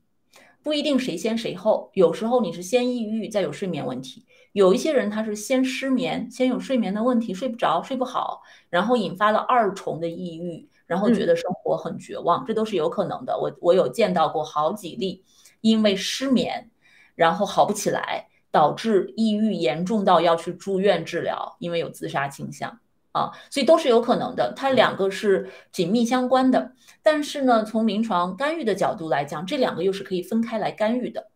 [0.63, 1.91] 不一定谁先谁后。
[1.95, 4.21] 有时候你是先抑郁，再有睡眠问题；
[4.53, 13.39] 有一些人他是先失眠，先有睡眠的问题，睡不着，睡不好，然后引发了二重的抑郁，然后觉得生活很绝望，这都是有可能的。
[13.39, 15.25] 我我有见到过好几例，
[15.61, 16.71] 因为失眠，
[17.15, 22.81] 然后好不起来，导致抑郁严重到要去住院治疗，因为有自杀倾向。
[23.13, 26.73] 啊，所以都是有可能的，它两个是紧密相关的。
[27.03, 31.30] 但是呢，从临床干预的角度来讲，这两个又是可以分开来干预的。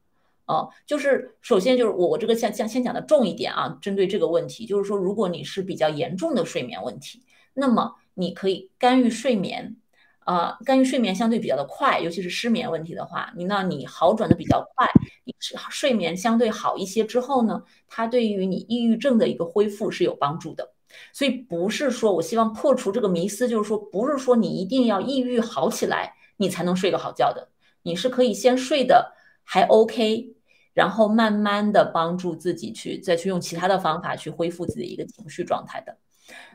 [0.46, 7.22] 啊，就是首先就是我我这个先先先讲的重一点啊，针对这个问题，就是说如果你是比较严重的睡眠问题，
[7.54, 9.76] 那么你可以干预睡眠，
[10.20, 14.86] 啊，干预睡眠相对比较的快，尤其是失眠问题的话，你那你好转的比较快，
[15.24, 15.34] 你
[15.70, 20.72] 睡眠相对好一些之后呢，它对于你抑郁症的一个恢复是有帮助的。
[21.12, 27.48] 所以不是说我希望破除这个迷思，就是说不是说你一定要抑郁好起来，你才能睡个好觉的。
[27.82, 30.33] 你是可以先睡的还 OK，
[30.74, 35.96] 然后慢慢的帮助自己去再去用其他的方法去恢复自己的一个情绪状态的。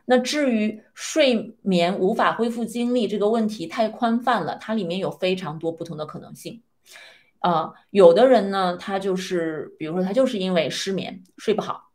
[0.06, 6.62] 那至于睡眠无法恢复精力这个问题太宽泛了，它里面有非常多不同的可能性。
[7.40, 11.90] 啊，有的人呢，他就是比如说他就是因为失眠睡不好。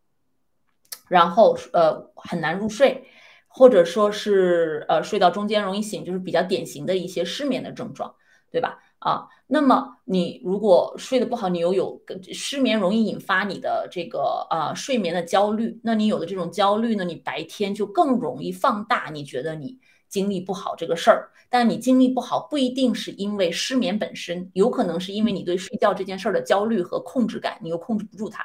[1.08, 3.04] 然后呃很难入睡，
[3.46, 8.14] 或者说是呃睡到中间容易醒，就是比较典型的一些失眠的症状，
[8.50, 8.78] 对吧？
[9.04, 12.00] 啊，那么你如果睡得不好，你又有
[12.32, 21.28] 失眠容易引发你的这个啊睡眠的焦虑，那你有的这种焦虑呢，你白天就更容易放大，你觉得你精力不好这个事儿。
[21.50, 28.42] 但你精力不好不一定是因为失眠本身，有可能是因为你对睡觉这件事儿的焦虑和控制感，你又控制不住它。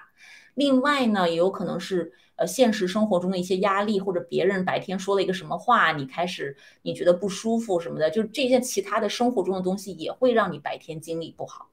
[0.55, 2.11] 另外呢，也有可能是。
[2.39, 11.69] 呃，现实生活中的一些压力，或者别人白天说了一个什么话，你开始你觉得不舒服什么的，就是这些其他的生活中的东西也会让你白天精力不好。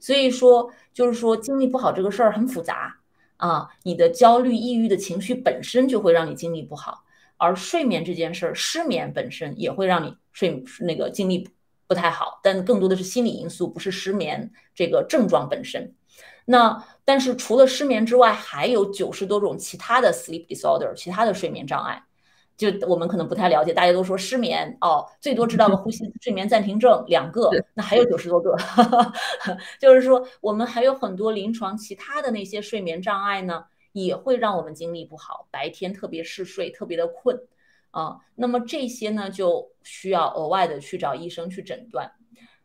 [0.00, 2.96] 所以说，就是说精力不好这个事儿很复杂
[3.36, 3.68] 啊。
[3.84, 7.04] 你的焦虑、抑郁的情绪本身就会让你精力不好，
[7.36, 11.48] 而睡眠这件事儿，失眠本身也会让你睡那个精力
[11.86, 15.94] 不太好，但更多的是心理因素，不是失眠这个症状本身。
[16.44, 22.04] 那但是除了失眠之外，还有九十多种其他的 sleep disorder，其他的睡眠障碍，
[22.54, 23.72] 就我们可能不太了解。
[23.72, 28.54] 大家都说失眠哦，最多知道个呼吸睡眠暂停症两个，那还有九十多个，
[29.80, 37.40] 就是说我们还有很多临床其他的那些睡眠障碍呢，也会让我们精力不好，白天特别嗜睡，特别的困
[37.90, 38.18] 啊。
[38.34, 42.12] 那么这些呢，就需要额外的去找医生去诊断。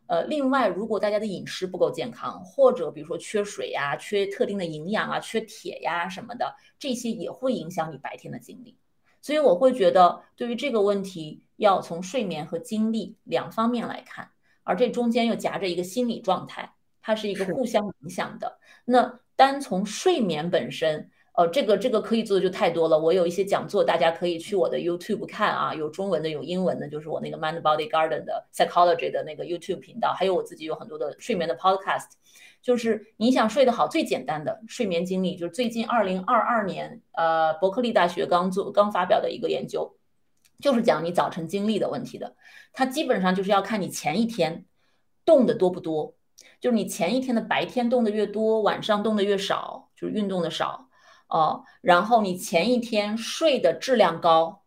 [0.07, 8.77] 呃，另外，如果大家的饮食不够健康，或者比如说缺水呀、缺特定的营养啊、缺铁呀什么的，这些也会影响你白天的精力。
[9.21, 14.29] 所以我会觉得，对于这个问题，要从睡眠和精力两方面来看，
[14.63, 18.59] 而这中间又夹着一个心理状态，它是一个互相影响的。
[18.83, 22.97] 那单从睡眠本身，呃，这个这个可以做的就太多了。
[22.97, 32.09] 我有一些讲座，大家可以去我的 YouTube 看啊，有中文的，有英文的，就是我那个 Mind Body Garden 的 Psychology 的那个 YouTube 频道，还有我自己有很多的睡眠的 Podcast。
[32.61, 39.97] 就是你想睡得好，最简单的睡眠经历，就是最近二零二二年，呃，伯克利大学刚做刚发表的一个研究，
[40.61, 42.35] 就是讲你早晨经历的问题的。
[42.71, 44.65] 它基本上就是要看你前一天
[45.25, 46.13] 动的多不多，
[46.61, 50.87] 就是你前一天的白天动的越多，晚上动的越少，就是运动的少。
[51.27, 54.61] 哦，然后你前一天睡的质量高，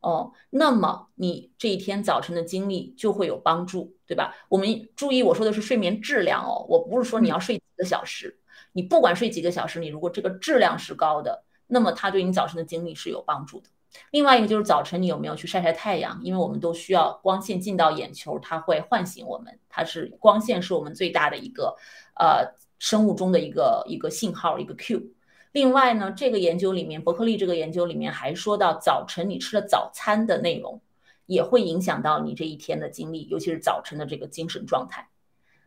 [0.00, 4.34] 哦，那么你这一天早晨的精力就会有帮助，对吧？
[4.50, 8.38] 我们注意我说的是睡眠质量哦，我不是说你要睡几个小时，
[8.72, 13.70] 你不管睡几个小时，你如果这个质量是高的，那么它对你早晨的精力是有帮助的。
[14.10, 21.74] 另外一个就是早晨你有没有去晒晒太阳，因为我们都需要光线进到眼球，它会唤醒我们，它是光线是我们最大的一个
[22.16, 25.13] 呃生物钟的一个一个信号一个 Q。
[25.54, 30.80] 另外呢，这个研究里面，伯克利这个研究里面还说到，早晨你吃了早餐的内容
[31.26, 35.08] 也会影响到你这一天的经历，尤其是早晨的这个精神状态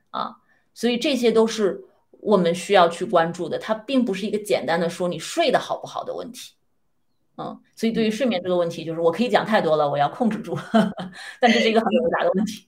[0.09, 0.35] 啊。
[0.73, 1.81] 所以这些都是
[2.11, 6.53] 我们需要去关注的，它并不是一个简单的说你睡得好不好的问题。
[7.38, 10.53] 嗯，所以对于睡眠这个问题，就是我可以讲太多了，我要控制住，
[11.39, 12.67] 但这是一个很复杂的问题。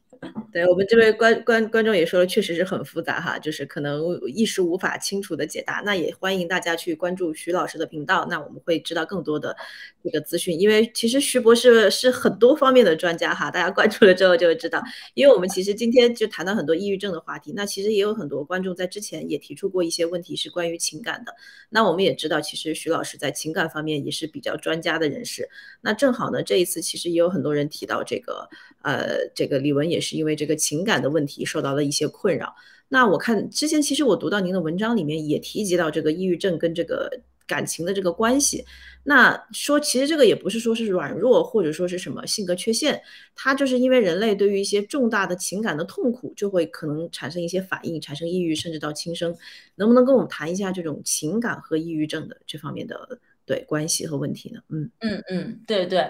[0.51, 5.81] 对我们这位观观观众也说了，确实是很复杂哈，就是可能一时无法清楚的解答。
[5.85, 9.55] 那也欢迎大家去关注徐老师的频道，那我们会知道更多的
[10.03, 10.59] 这个资讯。
[10.59, 14.81] 因为其实徐博士是很多方面的专家哈，大家关注了之后就会知道。
[15.13, 21.33] 因为我们其实今天就谈到很多抑郁症的话题，那其实也有很多观众在之前也提出过一些问题是关于情感的。
[21.69, 25.47] 那我们也知道，其实徐老师在情感方面也是比较专家的人士。
[25.79, 28.49] 那正好呢，这一次其实也有很多人提到这个，
[28.81, 32.55] 呃，这个李文也是是因为这个情感的问题受到了一些困扰。
[32.87, 37.07] 那我看之前其实我读到您的文章里面也提及到这个抑郁症跟这个
[37.45, 38.65] 感情的这个关系。
[39.03, 42.99] 那说其实这个也不是说是软弱或者说是什么性格缺陷，
[43.35, 49.35] 它就是因为人类对于一些重大的情感的痛苦就会可能产生一些反应，产生抑郁甚至到轻生。
[49.75, 53.19] 能不能跟我们谈一下这种情感和抑郁症的这方面的？
[53.45, 54.61] 对关系和问题呢？
[54.69, 56.07] 嗯嗯嗯，对对，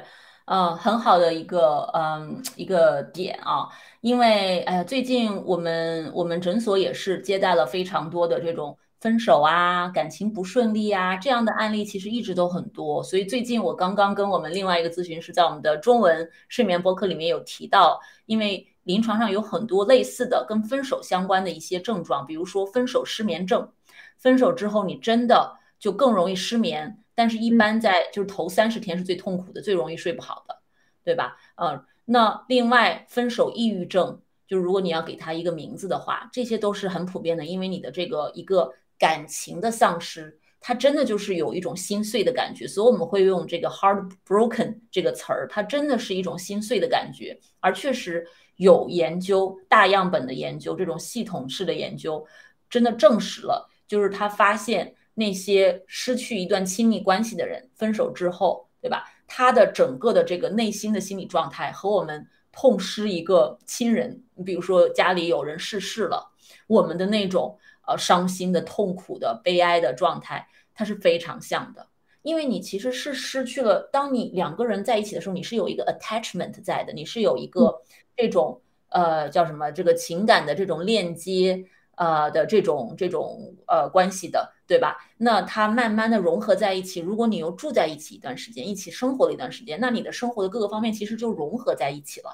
[0.49, 3.69] 呃，很好的一个嗯一个点啊，
[4.01, 13.03] 因为哎呀，最近我们我们诊所也是接待了非常多的这种分手啊、感情不顺利啊这样的案例，其实一直都很多。
[13.03, 23.69] 所以最近我刚刚跟我们另外一个咨询师在我们的中文睡眠博客里面有提到，因为临床上有很多类似的跟分手相关的一些症状，比如说分手失眠症，
[24.17, 26.97] 分手之后你真的就更容易失眠。
[27.19, 30.57] 但是，一般在就是头三十天是最痛苦的，最容易睡不好的，
[31.03, 31.35] 对吧？
[31.57, 47.37] 嗯，那另外，分手抑郁症，就是如果你要给他一个名字的话，这些都是很普遍的，因为你的这个一个感情的丧失，它真的就是有一种心碎的感觉，所以我们会用这个 heartbroken 这个词儿，它真的是一种心碎的感觉。
[47.59, 52.25] 而确实有研究，大样本的研究，这种系统式的研究，
[52.69, 54.95] 真的证实了，就是他发现。
[55.19, 59.03] 那些失去一段亲密关系的人，分手之后，对吧？
[59.27, 66.31] 他的整个的这个内心的心理状态和我们痛失一个亲人，你比如说家里有人逝世了，
[66.67, 71.87] 我们的那种呃伤心的、痛苦的、悲哀的状态，它是非常像的。
[72.21, 77.81] 因为你其实是失去了，当你两个人在一起的时候，你是有一个 attachment 在的，你是有一个
[78.15, 81.65] 这种呃叫什么这个情感的这种链接。
[81.99, 84.95] 呃的这种这种呃关系的，对吧？
[85.17, 86.99] 那它慢慢的融合在一起。
[86.99, 92.29] 如果你又住在一起一段时间，一起生活了一段时间，那你的生活的各个方面其实就融合在一起了。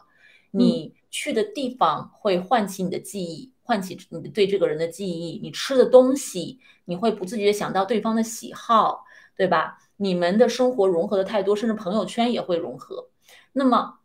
[0.52, 5.40] 你去的地方会唤起你的记忆，唤起你对这个人的记忆。
[5.42, 9.06] 你吃的东西，你会不自觉想到对方的喜好，
[9.38, 9.78] 对吧？
[9.96, 13.08] 你们的生活融合的太多，甚至朋友圈也会融合。
[13.54, 14.00] 那么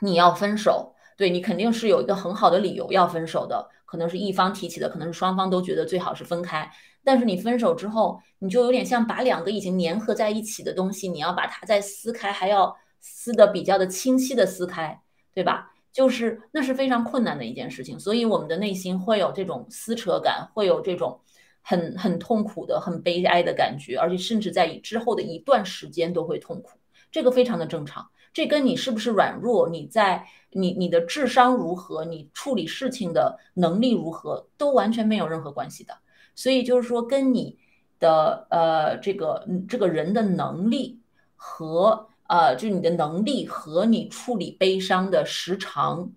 [0.00, 3.68] 你要分手，对你肯定是有一个很好的理由要分手的。
[3.84, 6.68] 可能是一方提起的，可能是双方都觉得最好是分开。
[7.06, 15.00] 但是你分手之后，你就有点像把两个已经粘合在一起的东西，你要把它再撕开，还要撕的比较的清晰的撕开，
[15.32, 15.70] 对吧？
[15.92, 17.96] 就是那是非常困难的一件事情。
[17.96, 21.20] 所以我们的内心会有这种撕扯感，会有这种
[21.62, 26.76] 很很痛苦的、很悲哀的感觉，而且甚至在之后的一段时间都会痛苦。
[27.12, 28.04] 这个非常的正常。
[28.32, 35.96] 这跟你是不是软弱，你在你你的智商如何，你处理事情的能力如何，都完全没有任何关系的。
[36.36, 37.58] 所以就是说，跟你
[37.98, 41.00] 的呃这个这个人的能力
[41.34, 46.08] 和呃就你的能力和你处理悲伤的时长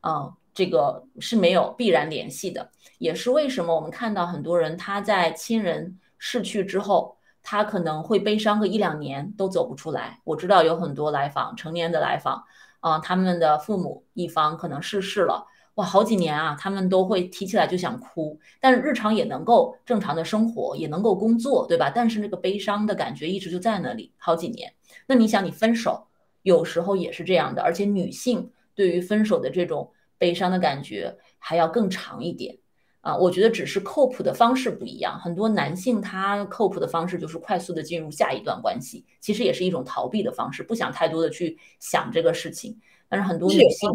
[0.00, 2.70] 啊，这个是没有必然联系的。
[2.98, 7.16] 也是为什么我们看到很多人他在亲人逝去之后。
[7.40, 10.20] 他可能会悲伤个一两年都走不出来。
[10.24, 12.44] 我知道有很多来访，成年的来访，
[12.80, 15.46] 啊，他们的父母一方可能逝世了，
[15.78, 21.88] 哇，好几年啊，他们都会提起来就想哭，但是日常也能够正常的生活，也能够工作，对吧？
[21.88, 24.72] 但是那个悲伤的感觉一直就在那里，好几年。
[25.06, 26.08] 那你想，你分手
[26.42, 32.58] 有时候也是这样的，而且女性对于分手的这种悲伤的感觉还要更长一点。
[33.00, 35.16] 啊，我觉得只是 cope 的方式不一样。
[35.20, 42.76] 很多男性他 cope 的方式就是快速的进入下一段关系，其实也是一种逃避的方式，不想太多的去想这个事情。
[43.08, 43.88] 但是很多女性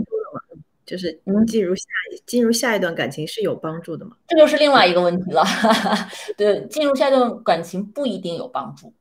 [0.85, 1.83] 就是进入下
[2.25, 4.17] 进入下一段感情是有帮助的吗？
[4.27, 5.43] 这就是另外一个问题了。
[6.37, 8.93] 对，进入下一段感情不一定有帮助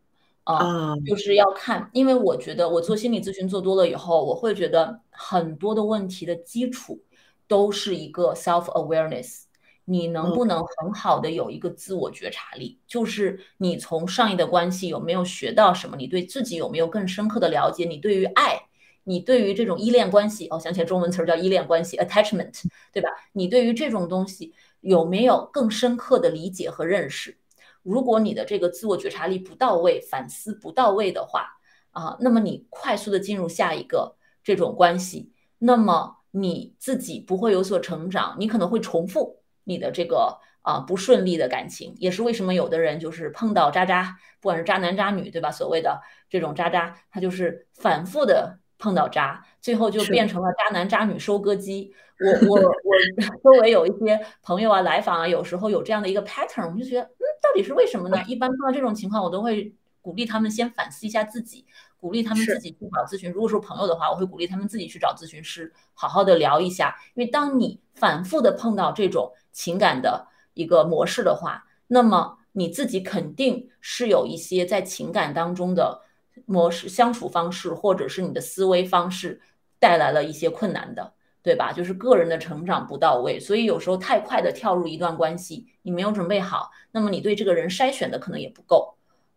[0.45, 1.91] 啊，就是要看。
[1.93, 7.01] 因为我觉得我做心理咨询做多了以后，我会觉得很多的问题的基础
[7.47, 9.43] 都是一个 self awareness。
[9.85, 12.79] 你能不能很好的有一个自我觉察力？
[12.87, 15.97] 就是你从上一的关系有没有学到什么？
[15.97, 17.85] 你对自己有没有更深刻的了解？
[17.85, 18.63] 你对于爱，
[19.05, 23.09] 你对于这种依恋关系，哦，想起来中文词儿叫依恋关系 （attachment），对吧？
[23.33, 27.39] 你对于这种东西有没有更深刻的理解和认识？
[27.83, 31.49] 如果你的这个自我觉察力不到位，反思不到位的话，
[31.91, 39.43] 啊，那么你快速的进入下一个这种关系，那么你自己不会有所成长，你可能会重复。
[39.65, 45.51] 你的这个啊不顺利的感情，也是为什么有的人就是碰到渣渣，不管是渣男渣女，对吧？
[45.53, 51.95] 所谓的这种渣渣，他就是反复的碰到渣，最后就变成了渣男渣女收割机。
[52.19, 52.71] 我我我
[53.45, 58.21] 周围有一些朋友啊来访啊，有时候有这样的一个 pattern，我就觉得，嗯，到底是为什么呢？
[58.27, 61.65] 一般碰到这种情况，我都会鼓励他们先反思一下自己。
[61.97, 63.31] 鼓励他们自己去找咨询。
[63.31, 66.97] 如果说朋友的话，我会鼓励他们自己去找咨询师，好好的聊一下。
[67.15, 76.03] 因为当你反复的碰到这种情感的一个模式的话，那么你自己肯定是有一些在情感当中的
[76.47, 79.41] 模式、相处方式，或者是你的思维方式
[79.79, 81.73] 带来了一些困难的，对吧？
[81.73, 88.92] 就是个人的成长不到位，所以有时候太快的跳入一段关系，你没有准备好，那么你对这个人筛选的可能也不够。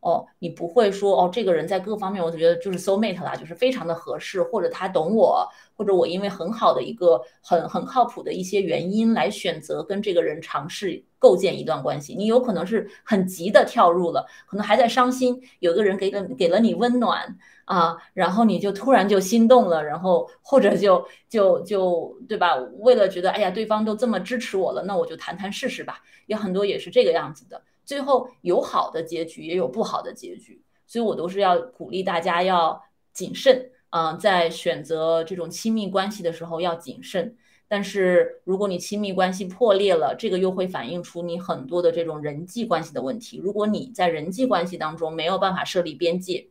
[0.05, 5.43] 哦，你不会说哦，这个人在各方面，我觉得就是 soul mate 啦，就是非常的合适，或者他懂我，
[5.75, 12.13] 或者我因为很好的一个很很靠谱的一些原因来选择跟这个人尝试构建一段关系。
[12.13, 17.35] 你有可能是很急的跳入了，可能还在伤心，有个人给了给了你温暖
[17.65, 22.55] 啊，然后你就突然就心动了，然后或者就就就对吧？
[22.81, 26.03] 为了觉得哎呀，对方都这么支持我了，那我就谈谈试试吧。
[26.27, 27.59] 有很多也是这个样子的。
[27.85, 32.81] 最后有好的结局，也有不好的结局，所以我都是要鼓励大家要
[33.13, 37.37] 谨慎啊，在选择这种亲密关系的时候要谨慎。
[37.67, 43.37] 但是如果你亲密关系破裂了，这个又会反映出你很多的这种人际关系的问题。
[43.37, 46.49] 如果你在人际关系当中没有办法设立边界，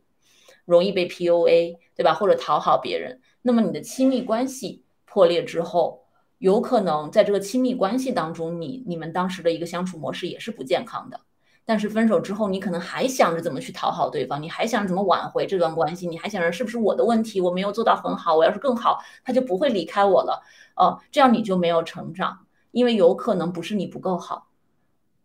[0.65, 2.13] 容易被 PUA，对吧？
[2.13, 6.04] 或者讨好别人，那么你的亲密关系破裂之后。
[6.37, 11.19] 有可能在这个亲密关系当中，你你们当时的一个相处模式也是不健康的。
[11.67, 20.43] 但是分手之后，你可能还想着怎么去讨好对方，你还想着怎么挽回这段关系，你还想着是不是我的问题，我没有做到很好，我要是更好，他就不会离开我了。
[20.75, 24.49] 哦，这样你就没有成长，因为有可能不是你不够好，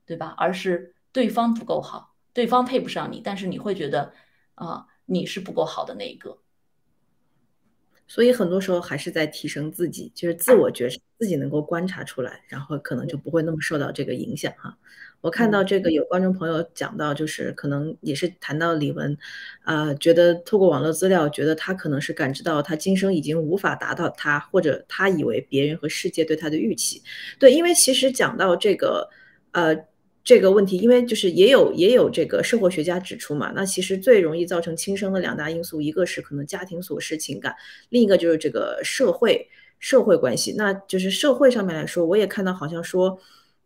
[0.06, 0.34] 对吧？
[0.38, 4.14] 而是对方不够好，对方配不上你，但是你会觉得
[4.54, 6.38] 啊，你是不够好的那一个。
[8.10, 14.76] 所以很多时候还是在提升自己，就是自我觉察，自己能够观察出来，然后可能就不会那么受到这个影响哈。
[15.20, 19.16] 我看到这个有观众朋友讲到，就是可能也是谈到李文，
[19.62, 27.00] 啊，觉得透过网络资料，觉得他可能是感知到他今生已经无法达到他，或者他以为别人和世界对他的预期。
[27.38, 29.08] 对，因为其实讲到这个，
[29.52, 29.76] 呃。
[30.30, 37.52] 这个问题，因为就是也有也有这个社会学家指出嘛，那其实最容易造成轻生的两大因素，一个是可能家庭琐事情感，
[37.88, 39.48] 另一个就是这个社会
[39.80, 40.54] 社会关系。
[40.56, 43.18] 那就是社会上面来说，我也看到好像说，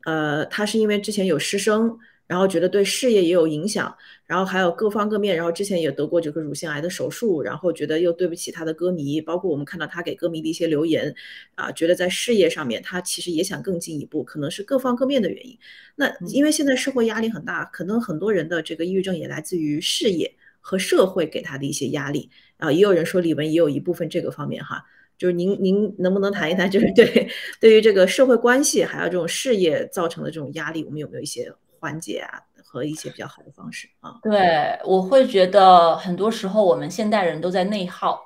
[0.06, 1.98] 呃，他是因为之前有师生。
[2.26, 3.94] 然后觉得对事业也有影响，
[4.26, 11.14] 然后还有各方各面，然后之前也得过这个乳腺癌的手术，然后觉得又对不起他的歌迷，包括我们看到他给歌迷的一些留言，
[11.54, 15.58] 啊，觉得在事业上面他其实也想更进一步，可能是各方各面的原因。
[15.96, 24.82] 那因为现在社会压力很大，可能很多人的这个抑郁症也来自于事业和社会给他的一些压力啊，也有人说李玟也有一部分这个方面哈，
[25.18, 27.28] 就是您您能不能谈一谈，就是对
[27.60, 31.52] 对于这个社会关系还有这种事业造成的这种压力，我们有没有一些？
[31.84, 34.18] 缓解啊，和一些比较好的方式啊。
[34.22, 38.18] 对，我会觉得很多时候我们现代人都在内耗。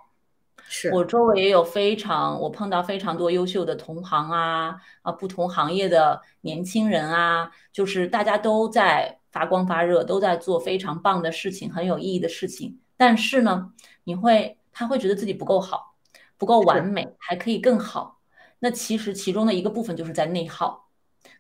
[0.71, 12.79] 是我周围也有非常，我碰到非常多优秀的同行啊啊，不同行业的年轻人啊，就是大家都在发光发热，都在做非常棒的事情，很有意义的事情。
[12.97, 13.73] 但是呢，
[14.05, 15.97] 你会他会觉得自己不够好，
[16.37, 18.21] 不够完美，还可以更好。
[18.59, 20.88] 那其实其中的一个部分就是在内耗，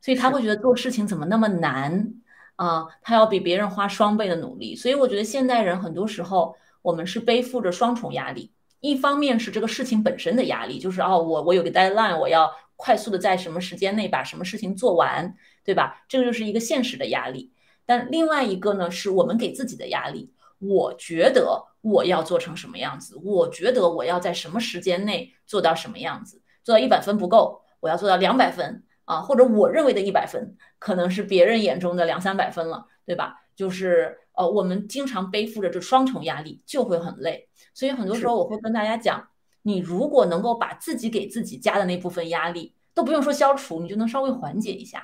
[0.01, 2.12] 所以他会觉得做事情怎么那么难
[2.57, 2.86] 啊？
[3.03, 4.74] 他要比别人花双倍的努力。
[4.74, 15.34] 所以我觉得现代人很多时候我们是背负着双重压力，一方面是这个事情本身的压力，就是哦，我我有个 deadline，我要快速的在什么时间内把什么事情做完，
[15.64, 16.05] 对吧？
[16.09, 17.53] 这个就是一个现实的压力。
[17.84, 20.32] 但另外一个呢，是我们给自己的压力。
[20.61, 23.16] 我觉得我要做成什么样子？
[23.22, 26.43] 我觉得我要在什么时间内做到什么样子？
[26.64, 29.23] 做到一百分不够，我要做到两百分啊！
[29.23, 33.41] 或者我认为的一百分，可能是别人眼中的两三百分了，对吧？
[33.57, 37.49] 就是呃，我们经常背负着这双重压力，就会很累。
[37.73, 39.27] 所以很多时候我会跟大家讲，
[39.63, 45.03] 你如果能够把自己给自己加的那部分压力都不用说消除，你就能稍微缓解一下。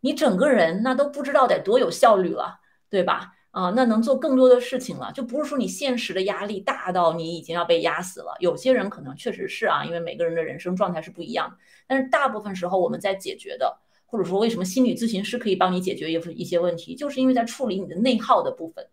[0.00, 2.58] 你整个人那都不知道得多有效率了，
[2.90, 3.34] 对吧？
[3.54, 8.34] 啊，那能做更多的事情了，就不是说你现实的压力大到你已经要被压死了。
[8.40, 11.56] 有些人可能确实是啊，因为每个人的人生状态是不一样的。
[11.86, 18.88] 但是大部分时候我们在解决的，或者说为什么心理咨询师可以帮你解决一一些问题，就是因为在处理你的内耗的部分。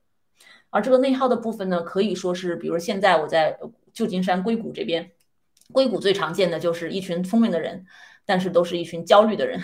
[0.70, 3.58] 而这个内耗的部分呢，可以说是，比如现在我在
[3.92, 5.10] 旧金山硅谷这边，
[5.74, 7.84] 硅谷最常见的就是一群聪明的人，
[8.28, 9.60] 但是都是一群焦虑的人。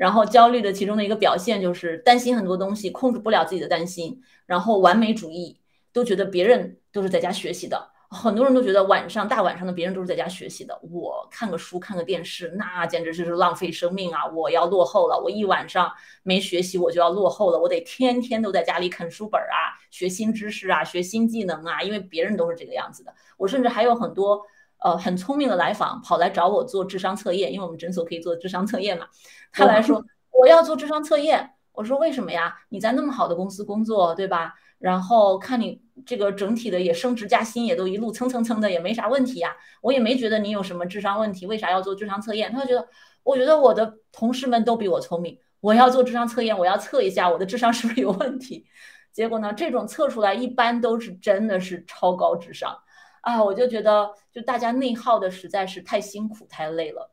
[0.00, 5.60] 然后焦虑的其中的一个表现就是担心很多东西，控制不了自己的担心，然后完美主义，
[5.92, 14.26] 都觉得别人都是在家学习的，很多人都觉得晚上大晚上的别人都是在家学习的，我看个书看个电视那简直就是浪费生命啊！
[14.28, 15.92] 我要落后了，我一晚上
[16.22, 23.12] 没学习我就要落后了，我得天天都在家里啃书本啊，学新知识啊，学新技能啊，因为别人都是这个样子的。
[23.36, 24.46] 我甚至还有很多。
[24.80, 29.06] 呃，很聪明的来访跑来找我做智商测验，因为我们诊所可以做智商测验嘛。
[29.52, 32.56] 他来说我要做智商测验，我说为什么呀？
[32.70, 34.54] 你在那么好的公司工作，对吧？
[34.78, 39.54] 然后看你这个整体的也升职加薪，也都一路蹭蹭蹭的，也没啥问题呀。
[39.82, 42.50] 我也没觉得你有什么智商问题，为啥要做智商测验？
[42.50, 42.88] 他就觉得，
[43.22, 48.64] 我觉得我的同事们都比我聪明，我要做智商测验，我要测一下我的智商是不是有问题。
[49.12, 52.74] 结果呢，这种测出来一般都是真的是超高智商。
[53.20, 57.10] 啊，我就觉得，就大家内耗的实在是太辛苦、太累了。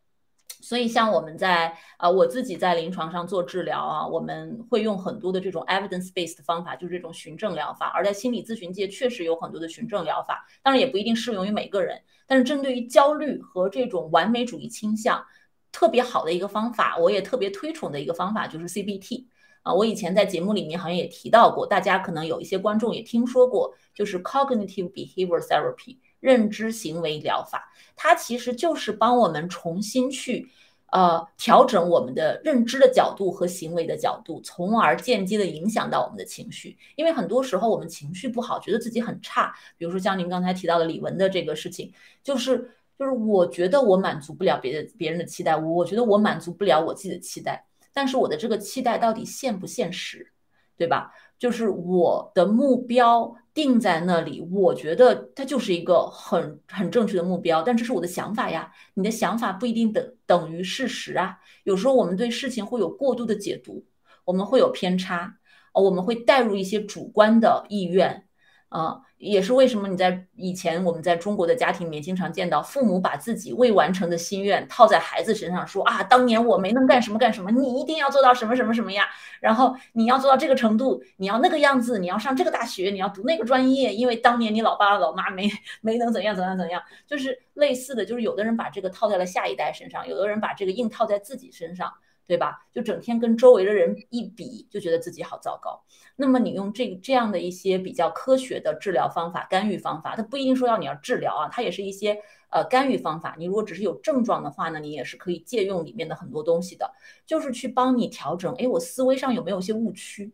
[0.59, 7.87] 所以，像我们在啊，我自己在临床上做治疗啊，我们会用很多的这种 evidence-based 的方法，就是这种循证疗法。
[7.93, 12.01] 而在心理咨询界，确实有很多的循证疗法，当然也不一定适用于每个人。
[12.25, 15.23] 但是，针对于焦虑和这种完美主义倾向，
[15.71, 19.25] 特别好的一个方法，我也特别推崇的一个方法就是 CBT
[19.67, 19.73] 啊。
[19.73, 23.73] 我以前在节目里面好像也提到过，大家可能有一些观众也听说过。
[23.97, 30.47] 就是 cognitive behavior therapy 认知行为疗法，它其实就是帮我们重新去
[30.91, 36.77] 呃调整我们的认知的角度和行为的角度，从而间接的影响到我们的情绪。
[36.95, 39.51] 因为很多时候我们情绪不好，觉得自己很差。
[39.79, 41.91] 比如说像您刚才提到的李文的这个事情，
[42.23, 47.65] 就是就是我觉得我满足不了别的别人的期待，我觉得我满足不了我自己的期待，
[47.97, 50.31] 但是我的这个期待到底现不现实，
[50.77, 51.11] 对吧？
[51.39, 53.35] 就是我的目标。
[53.57, 58.71] 定在那里，我觉得它就是一个很很正确的目标，但这是我的想法呀。
[58.93, 61.35] 你的想法不一定等等于事实啊。
[61.63, 63.83] 有时候我们对事情会有过度的解读，
[64.25, 65.39] 我们会有偏差，
[65.73, 68.27] 我们会带入一些主观的意愿。
[68.69, 79.07] 啊，也是为什么你在以前我们在中国的家庭里面经常见到父母把自己未完成的心愿套在孩子身上，说啊，当年我没能干什么干什么，你一定要做到什么什么什么呀，
[79.39, 85.49] 然后你要做到这个程度，你要那个样子，你要上这个大学，你要读那个专业，因为当年你老爸老妈没
[85.81, 91.91] 没能怎样怎样怎样，就是类似的就是有的人把这个套在了下一代身上，有的人把这个硬套在自己身上。
[92.27, 92.65] 对吧？
[92.73, 95.81] 就整天跟周围的人一比，就觉得自己好糟糕。
[96.17, 102.19] 那么你用这这样的一些比较科学的治疗方法、干预方法，它不一定说要你要治疗啊，它也是一些
[102.49, 103.35] 呃干预方法。
[103.39, 106.91] 你如果只是有症状的话呢，你也是可以借用里面的很多东西的，
[107.25, 108.53] 就是去帮你调整。
[108.55, 110.31] 哎，我思维上有没有些误区？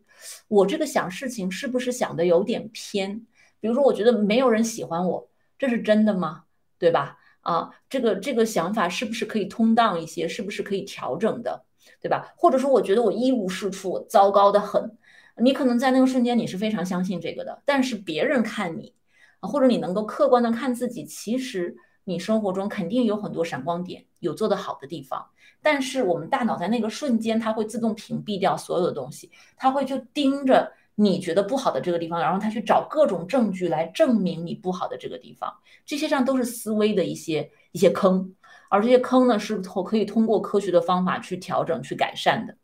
[0.48, 3.26] 我这个想事情是不是想的有点偏？
[3.60, 5.28] 比如说，我觉得没有人喜欢我，
[5.58, 6.44] 这是真的吗？
[6.78, 7.18] 对吧？
[7.42, 10.26] 啊，这个这个想法是不是可以通当一些？
[10.26, 11.64] 是不是可以调整的？
[12.00, 12.32] 对吧？
[12.36, 14.96] 或者说，我觉得我一无是处，糟糕的很。
[15.38, 18.94] 你可能在那个瞬间你是非常相信这个的，但是别人看你，
[19.40, 25.26] 或者你能够客观的看自己，其实你生活中肯定有很多闪光点，有做得好的地方。
[25.60, 35.52] 但是我们大脑在那个瞬间，它会自动屏蔽掉所有的东西，它会就盯着你觉得不好的这个地方，然后它去找各种证据来证明你不好的这个地方。
[35.84, 38.32] 这些上都是思维的一些一些坑。
[38.74, 42.56] 而这些坑呢，是可以通过科学的方法去调整、去改善的。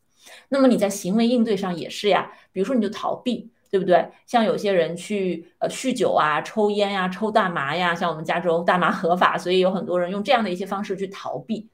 [0.49, 4.11] 那么你在行为应对上也是呀，比如说你就逃避，对不对？
[4.27, 11.69] 像有些人去呃酗酒啊、抽烟呀、抽大麻呀，像我们加州大麻合法，所以有很多人用这样的一些方式去逃避。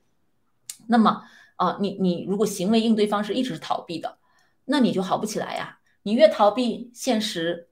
[0.86, 1.22] 那么
[1.56, 4.18] 啊，你你如果行为应对方式一直是逃避的，
[4.66, 5.78] 那你就好不起来呀。
[6.02, 7.68] 你越逃避现实。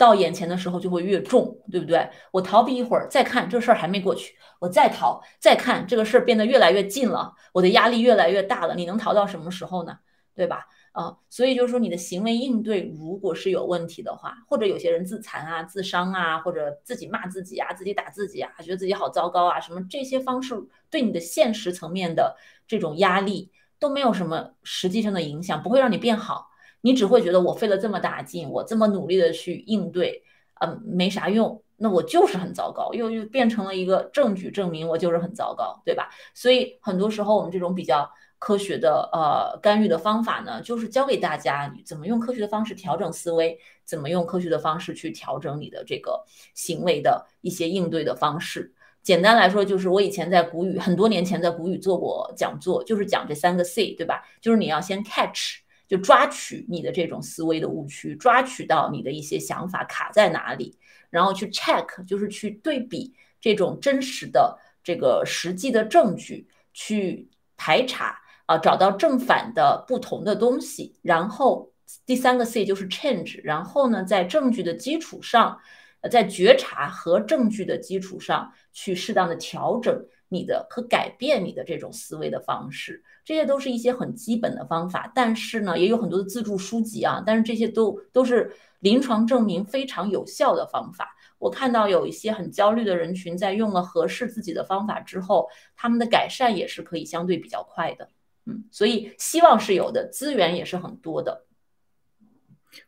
[0.00, 2.08] 到眼前的时候就会越重，对不对？
[2.30, 8.74] 我逃避一会儿，再看这事儿还没过去，我再逃，再看这个事儿变得越来越近了，我的压力越来越大了。
[8.74, 9.98] 你能逃到什么时候呢？
[10.34, 10.66] 对吧？
[10.92, 20.54] 啊，所以就是说，你的行为应对如果是有问题的话，或者有些人自残啊、自伤啊，或者自己骂自己啊、自己打自己啊，觉得自己好糟糕啊，什么这些方式
[20.88, 26.49] 对你的现实层面的这种压力都没有什么实际上的影响，不会让你变好。
[26.82, 30.22] 你只会觉得我费了这么大劲，我这么努力的去应对，
[30.60, 31.62] 嗯，没啥用。
[31.82, 36.10] 那我就是很糟糕，又又变成了一个证据证明我就是很糟糕，对吧？
[36.34, 38.06] 所以很多时候我们这种比较
[38.38, 46.22] 科学的呃干预的方法呢，就是教给大家怎么用科学的方式调整思维，怎么用科学的方式去调整你的这个
[46.54, 48.74] 行为的一些应对的方式。
[49.02, 54.22] 简单来说，就是我以前在古语很多年前在古语做过讲座，就是讲这三个 C，对吧？
[54.42, 55.59] 就是你要先 catch。
[55.90, 60.78] 就抓取你的这种思维的误区，抓取到你的一些想法卡在哪里，
[61.10, 68.16] 然后去 check，就是去对比这种真实的这个实际的证据，去排查
[68.46, 71.72] 啊，找到正反的不同的东西，然后
[72.06, 75.58] 第三个 C 就是 change，然后呢，在证据的基础上，
[76.02, 83.04] 呃在觉察和证据的基础上去适当的调整你的和改变你的这种思维的方式。
[83.22, 87.22] 这些都是一些很基本的方法，但是呢，也有很多的自助书籍啊。
[87.26, 91.14] 但是这些都都是临床证明非常有效的方法。
[91.38, 98.08] 我看到有一些很焦虑的人群，在用了合适自己的方法之后，他们的改善也是可以相对比较快的。
[98.46, 101.46] 嗯，所以希望是有的，资源也是很多的。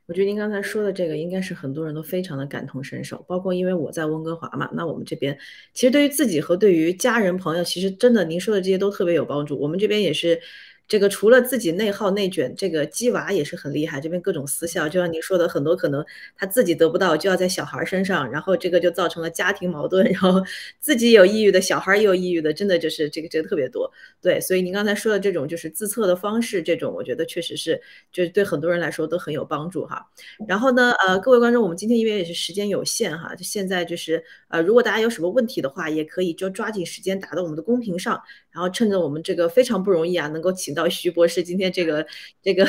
[0.06, 5.38] 我觉得您刚才说的这个，应该是很多人都非常的感同身受，包括因为我在温哥华嘛，那我们这边
[5.74, 9.58] 其实对于自己和对于家人朋友，其实真的您说的这些都特别有帮助。
[9.58, 10.40] 我们这边也是。
[10.92, 13.98] 这个除了自己内耗内卷，这个鸡娃也是很厉害。
[13.98, 16.04] 这边各种私校，就像您说的，很多可能
[16.36, 20.42] 他自己得不到，就要在小孩身上，然后这个就造成了家庭矛盾，然后
[20.80, 23.90] 自己有抑郁的，小孩也有抑郁的，真的就是这个这个特别多。
[24.20, 27.80] 对，所以您刚才说的这种就是自测的方式，这种我觉得确实是，
[28.12, 30.06] 就是对很多人来说都很有帮助哈。
[30.46, 38.20] 然后呢，呃，各位观众，我们今天因为也是时间有限哈，就现在就是呃，如果大家有什么问题的话，也可以就抓紧时间打到我们的公屏上，
[38.50, 40.81] 然后趁着我们这个非常不容易啊，能够请到。
[40.88, 42.06] 徐博士今天这个
[42.42, 42.66] 这个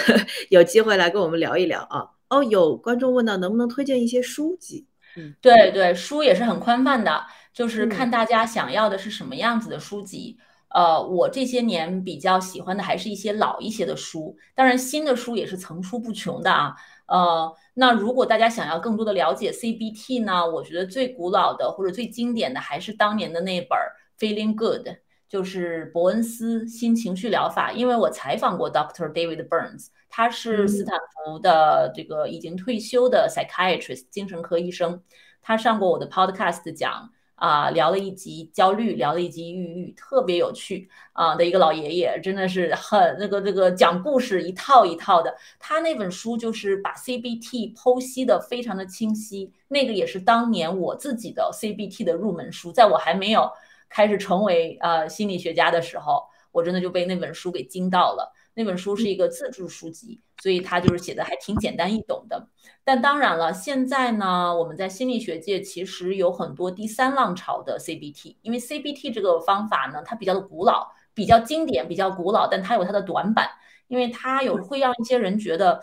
[0.50, 2.06] 有机会来跟我们聊一聊啊！
[2.30, 4.88] 哦，有观众问到能不能推荐一些书籍？
[5.16, 10.38] 嗯，对对，书也是很宽泛的，就是看大家想要的是什么样子的书籍。
[10.70, 16.74] 呃，我这些年比较喜欢的还是一些老一些的书，当然新的书也是层出不穷的啊。
[17.06, 23.78] 呃，那如果大家想要更多的了解 CBT 呢，我觉得最古老的或者最经典的还是当年的那本
[24.20, 24.88] 《Feeling Good》。
[25.34, 29.12] 就是伯恩斯新情绪疗法，因为我采访过 Dr.
[29.12, 35.02] David Burns，他是斯坦福的这个已经退休的 psychiatrist 精神科医生，
[35.42, 53.52] 他上过我的 podcast 讲啊，聊了一集焦虑，聊了一集抑郁，特别有趣啊的一个老爷爷，真的是很那个那个讲故事一套一套的，他那本书就是把 CBT 剖析的非常的清晰，那个也是当年我自己的 CBT 的入门书，在我还没有。
[53.94, 58.34] 开始成为呃心理学家的时候，我真的就被那本书给惊到了。
[58.56, 62.48] 那本书是一个自助书籍，所以它就是写的还挺简单易懂的。
[62.84, 73.50] 但当然了，现在呢，我们在心理学界其实有很多第三浪潮的 CBT，因为 CBT 这个方法呢，它比较的古老，比较经典，比较古老，但它有它的短板，
[73.88, 75.80] 因为它有会让一些人觉得，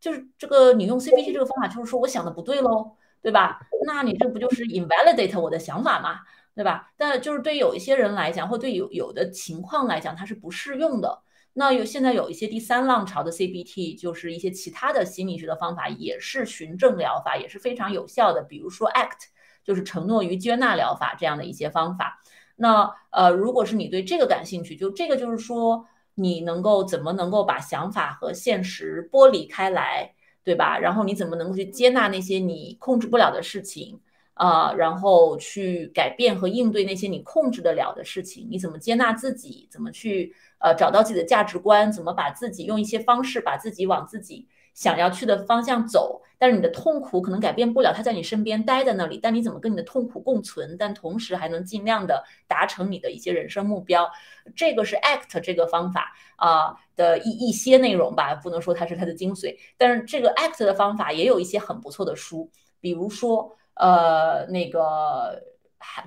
[0.00, 3.58] 就是这个你用 CBT 这个方法，就是说我想的不对喽，对吧？
[3.84, 6.20] 那你这不就是 invalidate 我的想法吗？
[6.54, 6.92] 对吧？
[6.96, 11.22] 但就是对有一些人来讲，或对有有的情况来讲，它是不适用的。
[11.54, 18.42] 那有现在有一些第三浪潮的 CBT，就是一些其他的心理学的方法，也是循证疗法，也是非常有效的。
[18.42, 19.26] 比如说 ACT，
[19.62, 22.22] 就是承诺与接纳疗法这样的一些方法。
[22.56, 30.78] 那呃，如果是你对这个感兴趣，就这个就是说，你能够怎么能够把想法和现实剥离开来，对吧？
[30.78, 34.00] 然后你怎么能够去接纳那些你控制不了的事情？
[34.34, 39.68] 啊，然后去改变和应对那些你控制得了的事情，你怎么接纳自己？
[39.70, 41.92] 怎么去呃找到自己的价值观？
[41.92, 54.10] 怎么把自己用一些方式把自己往自己想要去的方向走，但是你的痛苦可能改变不了，他在你身边待在那里，但你怎么跟你的痛苦共存，但同时还能尽量的达成你的一些人生目标，
[54.56, 65.42] 这个是 ACT 这个方法啊的一一些内容吧，不能说它是它的精髓，但是这个 ACT 的方法也有一些很不错的书，比如说呃那个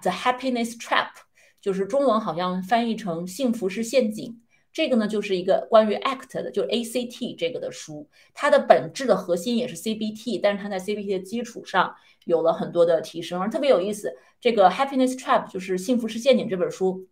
[0.02, 1.10] The Happiness Trap，
[1.62, 4.42] 就是中文好像翻译成幸福是陷阱。
[4.72, 11.96] 这个呢，就是一个关于 ACT 的，就是 ACT 这个的书，它的本质的核心也是 CBT，但是它在 CBT 的基础上
[12.26, 14.14] 有了很多的提升，而特别有意思。
[14.42, 17.08] 这个 Happiness Trap 就是幸福是陷阱这本书，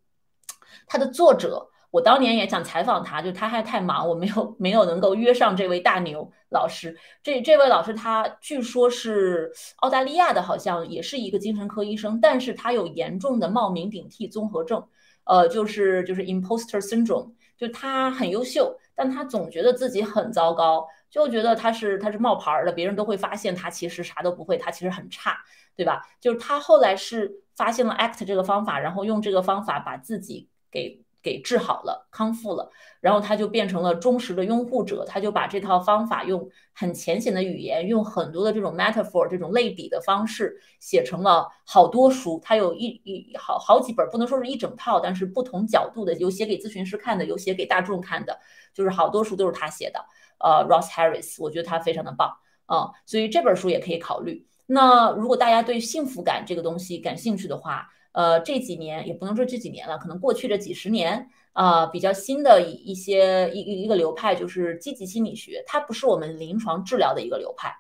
[0.88, 6.98] 它的作者，我当年也想采访他，就他还太忙，我没有没有能够约上这位大牛老师。
[7.22, 14.84] 这这位老师他据说是澳大利亚的，好像也是一个精神科医生，但是他有严重的冒名顶替综合症，
[15.26, 17.32] 呃，就是就是 Imposter Syndrome。
[17.56, 25.38] 就他很优秀，但他总觉得自己很糟糕，就觉得他是他是冒牌的，别人都会发现他其实啥都不会，他其实很差，
[25.76, 26.02] 对吧？
[26.20, 31.03] 就是他后来是发现了 ACT 这个方法，然后用这个方法把自己给。
[31.24, 32.70] 给治好了，康复了，
[33.00, 42.40] 然后他就变成了忠实的拥护者，他就把这套方法用很浅显的语言，用很多的这种 metaphor 这种类比的方式写成了好多书。
[42.44, 48.38] 他有一一好好几本，不能说是一整套，但是不同角度的，有写给咨询师看的，有写给大众看的，
[48.74, 50.06] 就是好多书都是他写的。
[50.40, 52.30] 呃，Ross Harris，我觉得他非常的棒
[52.66, 54.46] 啊，所以这本书也可以考虑。
[54.66, 67.76] 那如果大家对幸福感这个东西感兴趣的话，呃，这几年也不能说这几年了，可能过去这几十年啊，比较新的一一些一一一个流派就是积极心理学，它不是我们临床治疗的一个流派，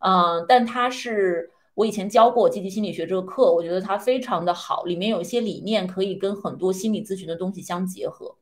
[0.00, 8.36] 嗯，但它是我以前教过积极心理学这个课，我觉得它非常的好，里面有一些理念可以跟很多心理咨询的东西相结合。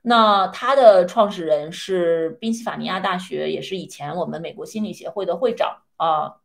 [0.00, 6.36] 那它的创始人是宾夕法尼亚大学，也是以前我们美国心理协会的会长啊，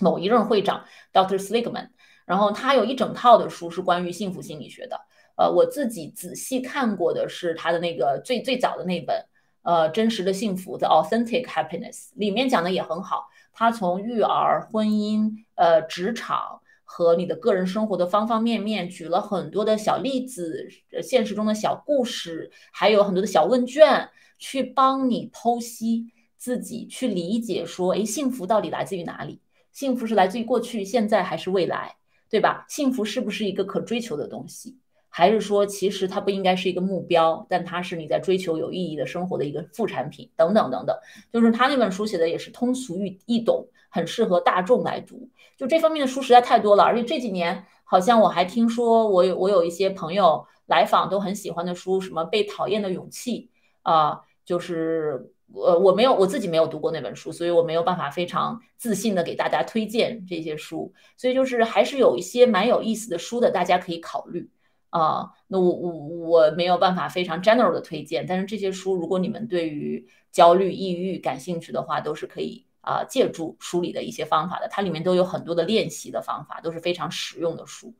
[0.00, 1.38] 某一任会长 Dr.
[1.38, 1.88] Sligman。
[2.28, 5.00] 然后他有一整套的书是关于幸福心理学的，
[5.38, 9.24] 呃，我自己仔细看过的是他的那个最最早的那本，
[9.62, 13.28] 呃，真实的幸福的 Authentic Happiness，里面讲的也很好。
[13.54, 20.68] 他从育儿、婚姻、呃，职场和你的个人生活的方方面面，举了很多的小例子，
[21.02, 29.40] 现实中的小故事，还有很多的小问卷，去帮你剖析自己，去理解说，哎，幸福到底来自于哪里？
[29.72, 31.97] 幸福是来自于过去、现在还是未来？
[32.30, 32.66] 对吧？
[32.68, 34.76] 幸福是不是一个可追求的东西，
[35.08, 40.30] 还是说其实它不应该是一个目标，但它是你在追求有意义的生活的一个副产品？
[40.36, 40.96] 等等等等，
[41.32, 45.28] 就是他那本书写的也是通俗易易懂，很适合大众来读。
[45.56, 53.50] 就这方面的书实在太多了，而且这几年好像我还听说，我有我有一些朋友来访都很喜欢的书，什么《被讨厌的勇气》
[53.90, 55.32] 啊，就是。
[55.52, 60.92] 我我没有我自己没有读过那本书，所以我没有办法非常自信的给大家推荐这些书。
[61.16, 64.50] 所以就是还是有一些蛮有意思的书的，大家可以考虑
[64.90, 65.30] 啊。
[65.46, 74.68] 那我我我没有办法非常 general 的推荐，但是这些书如果你们对于焦虑、抑郁感兴趣的话，都是可以啊借助书里的一些方法的。
[74.68, 77.94] 它里面都有很多的练习的方法，都是非常实用的书。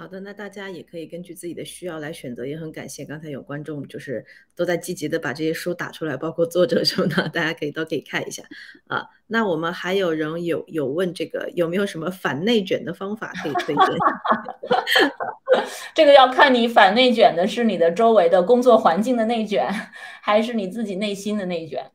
[0.00, 4.24] 好的，那大家也可以根据自己的需要来选择，也很感谢刚才有观众就是
[4.56, 8.42] 都在积极的把这些书打出来，包括作者什么的，大家可以都可以看一下
[8.86, 9.06] 啊。
[9.26, 13.84] 那我们还有人有有问这个有没有什么反内卷的方法可以推荐？
[15.94, 19.68] 这个要看你反内卷的是你的周围的工作环境的内卷，
[20.22, 21.90] 还是你自己内心的内卷。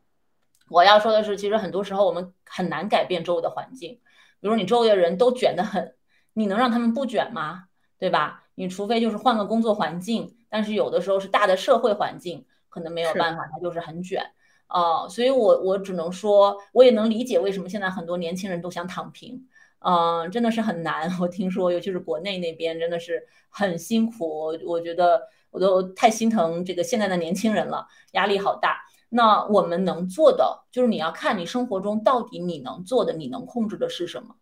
[0.68, 3.98] 我要说的是，其实很多时候我们很难改变周围的环境，
[4.40, 5.96] 比如你周围的人都卷得很，
[6.34, 7.64] 你能让他们不卷吗？
[7.98, 8.42] 对吧？
[8.54, 14.22] 你除非就是换个工作环境，但是有的时候是大的社会环境，可能没有办法，它就是很卷
[14.66, 15.06] 啊。
[15.08, 19.46] 所以我我只能说，我也能理解为什么现在很多年轻人都想躺平，
[19.80, 21.10] 嗯，真的是很难。
[21.20, 24.26] 我听说，尤其是国内那边，真的是很辛苦。
[24.26, 28.78] 我我觉得我都太心疼这个现在的年轻人了，压力好大。
[29.08, 34.34] 那我们能做的就是你要看你生活中到底你能做的、你能控制的是什么。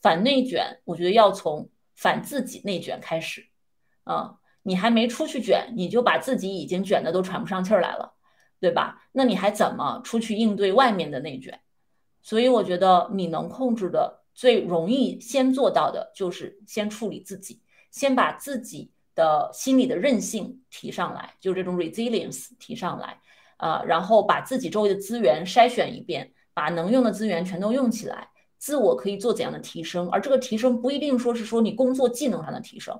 [0.00, 1.68] 反内卷，我觉得要从。
[2.02, 3.46] 反自己内卷开始，
[4.02, 4.34] 啊，
[4.64, 8.14] 你还没出去卷，你就把自己已经卷的都喘不上气儿来了，
[8.58, 9.04] 对吧？
[9.12, 11.60] 那你还怎么出去应对外面的内卷？
[12.20, 23.20] 所以我觉得你能控制的最容易先做到的就是先处理自己，先把自己的心理的韧性提上来，就这种 resilience 提上来，
[23.58, 28.31] 啊，然后把自己周围的资源筛选一遍，把能用的资源全都用起来。
[28.62, 30.08] 自我可以做怎样的提升？
[30.10, 32.96] 而这个提升不一定说是说你工作技能上的提升，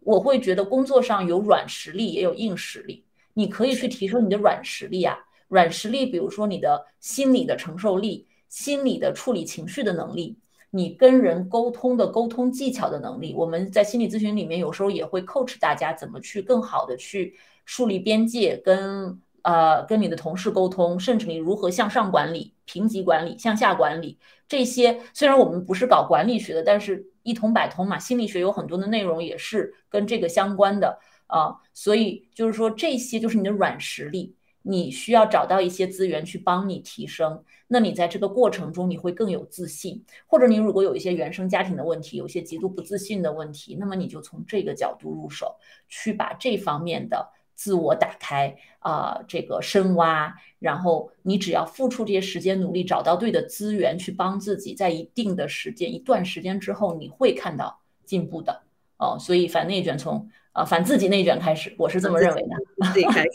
[0.00, 5.14] 我会觉得工作上有软实力也有硬实力，你可以去提升你的软实力啊。
[5.48, 10.38] 软实力，比如说你的心理的承受力、心理的处理情绪的能力、
[10.70, 13.34] 你跟人沟通的沟通技巧的能力。
[13.36, 17.34] 我们在心理咨询里面有时候也会 coach 大家怎么去更好的去
[17.66, 24.18] 树立边界，跟呃跟你的同事沟通，甚至你如何向上管理、评级管理、向下管理
[24.48, 25.00] 这些。
[25.14, 31.54] 虽然我们不是搞管理学的，但是一通百通嘛，心理学有很多的内容也是跟这个相关的啊。
[31.72, 34.34] 所以就是说，这些就是你的软实力。
[34.66, 45.54] 你需要找到一些资源去帮你提升，那你在这个过程中你会更有自信，或者你如果有一些原生家庭的问题，有些极度不自信的问题，那么你就从这个角度入手，
[45.86, 58.62] 去把这方面的自我打开啊，这个深挖，然后你只要付出这些时间努力，找到对的资源去帮自己，在一定的时间一段时间之后，你会看到进步的
[58.98, 59.16] 哦。
[59.18, 60.30] 所以反内卷从。
[60.54, 62.86] 啊，反自己内卷开始，我是这么认为的。
[62.92, 63.28] 自己开始，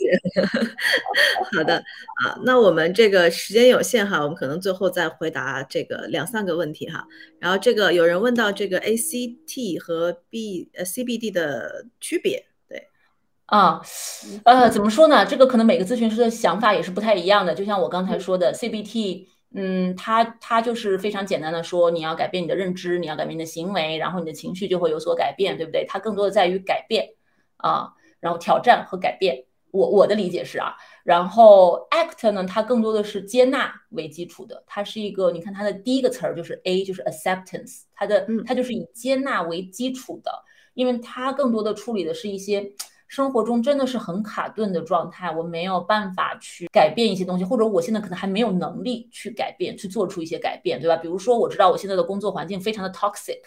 [1.54, 1.76] 好的
[2.24, 2.40] 啊。
[2.46, 7.06] 那我们这个时间有限哈，我们可能最后再回答这个两三个问题哈。
[7.38, 12.49] 然后这个有人问到这个 ACT 和 B 呃 CBD 的区别，对
[13.50, 13.82] 啊，
[14.44, 15.26] 呃，怎么说呢？
[15.26, 17.54] 这个可能每个咨询师的想法也是不太一样的。
[17.54, 19.26] 就像我刚才说的，CBT。
[19.52, 25.84] 嗯，它它就是非常简单的说，你要改变你的认知，你要改变你的行为，然后你的情绪就会有所改变，对不对？
[25.88, 27.04] 它更多的在于改变
[27.56, 27.88] 啊，
[28.20, 29.44] 然后挑战和改变。
[29.72, 40.30] 我我的理解是啊，然后 act 呢，它更多的是接纳为基础的，它是一个，你看它的第一个词儿就是 a，就是 acceptance，它的它就是以接纳为基础的，
[40.74, 42.70] 因为它更多的处理的是一些。
[43.10, 50.96] 生活中真的是很卡顿的状态，我没有办法去改变一些东西，或者我现在可能还没有能力去改变，去做出一些改变，对吧？
[50.96, 53.40] 比如说，我知道我现在的工作环境非常的 toxic，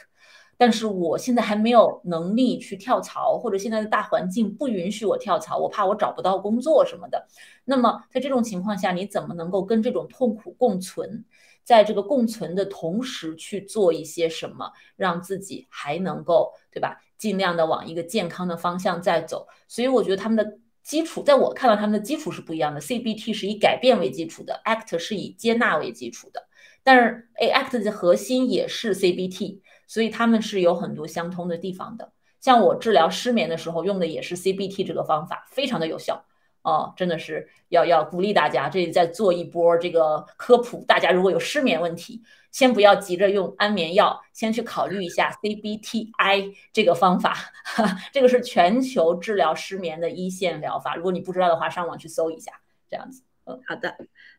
[0.57, 7.27] 但是我现在还没有能力去跳槽，或者现在的大环境不允许我跳槽，我怕我找不到工作什么的。
[7.65, 11.25] 那么在这种情况下，你怎么能够跟这种痛苦共存？
[11.65, 16.97] 在这个共存的同时去做一些什么，让自己还能够，对吧？
[17.17, 22.81] 尽量的往一个健康的方向在走，所以我觉得他们的基础，在我看到他们的基础是不一样的。
[22.81, 26.45] CBT 是以改变为基础的，ACT 是以接纳为基础的，
[26.83, 32.11] 但是 A ACT 的核心也是 CBT，所以他们是有很多相通的地方的。
[32.39, 36.25] 像我治疗失眠的时候用的也是 CBT 这个方法，非常的有效。
[36.61, 40.85] 哦，真的是要要鼓励大家，这里再做一波这个科普。
[40.87, 42.21] 大家如果有失眠问题，
[42.51, 47.33] 先不要急着用安眠药，先去考虑一下 CBTI 这个方法，
[47.65, 50.95] 哈 这个是全球治疗失眠的一线疗法。
[50.95, 52.53] 如果你不知道的话，上网去搜一下，
[52.89, 53.23] 这样子。
[53.43, 53.93] 嗯，好的。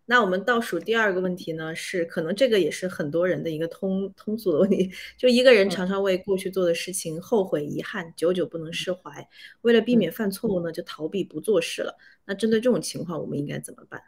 [0.07, 9.27] 那我们倒数第二个问题呢，是可能这个也是很多人的一个通通俗的问题，就一个人常常为过去做的事情后悔遗憾，久久不能释怀，
[9.63, 11.97] 为了避免犯错误呢，就逃避不做事了。
[12.27, 14.03] 那针对这种情况，我们应该怎么办？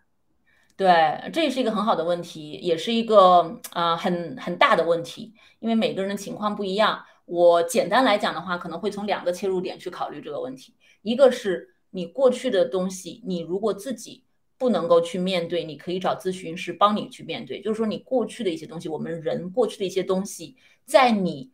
[0.76, 7.02] 对，这也是一个很好的问题，也是一个啊很很大的问题，因为每个人的情况不一样。
[7.24, 14.25] 我简单来讲的话，可能会从两个切入点去考虑这个问题，一个是你过去的东西，你如果自己。
[14.58, 17.60] 不能够去面对，你可以找咨询师帮你去面对。
[17.60, 21.50] 就是说，你过去的一些东西，我们人过去的一些东西，在你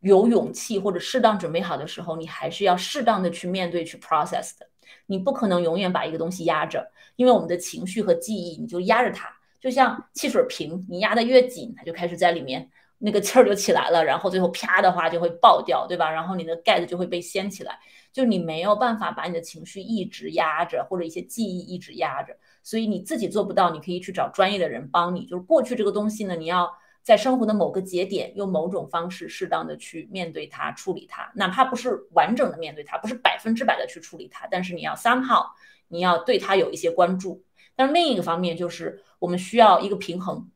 [0.00, 4.66] 有勇气或者适当准备好的时候，你还是要适当的去面对、去 process 的。
[5.06, 9.30] 你不可能永远把一个东西压着，因为我们的情绪和记忆，你就压着它，
[9.60, 12.68] 就像汽水瓶，你压得越紧，它就开始在里面
[12.98, 16.10] 那个气儿就起来了，然后最后啪的话就会爆掉，对吧？
[16.10, 17.78] 然后你的盖子就会被掀起来。
[18.12, 25.24] 就你没有办法把你的情绪一直压着，或者一些记忆一直压着，所以你自己做不到，你可以去找专业的人帮你。
[25.26, 26.68] 就是过去这个东西呢，你要
[27.02, 35.46] 在生活的某个节点，用某种方式适当的去面对它、处理它，哪怕不是完整的面对它，不是百分之百的去处理它，但是你要 somehow，
[35.88, 37.44] 你要对它有一些关注。
[37.76, 40.50] 但是另一个方面就是我们需要一个平衡，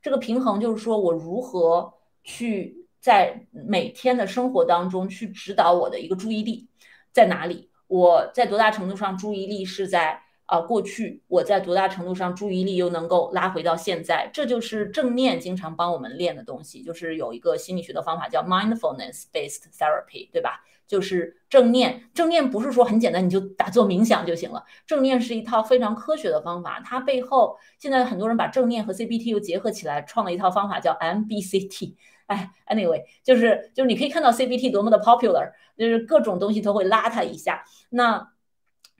[0.00, 6.68] 这个平衡就是说我如何去在每天的生活当中去指导我的一个注意力。
[7.12, 7.70] 在哪里？
[7.86, 11.22] 我在多大程度上注意力是在啊过去？
[11.28, 14.30] 我在多大程度上注意力又能够拉回到现在？
[14.32, 20.64] 这就是正念经常帮我们练的东西，就是有一个心理学的方法叫 mindfulness based therapy，对吧？
[20.86, 22.08] 就是正念。
[22.14, 24.64] 正念不是说很简单，你就打坐冥想就行了。
[24.86, 31.94] 正念是一套非常科学的方法，它背后现在很多人把正念和 CBT 又结合起来，创了一套方法叫 MBCT。
[32.28, 37.62] 哎， anyway，就是就是你可以看到 CBT 多么的 popular，就是各种东西都会拉它一下。
[37.90, 38.32] 那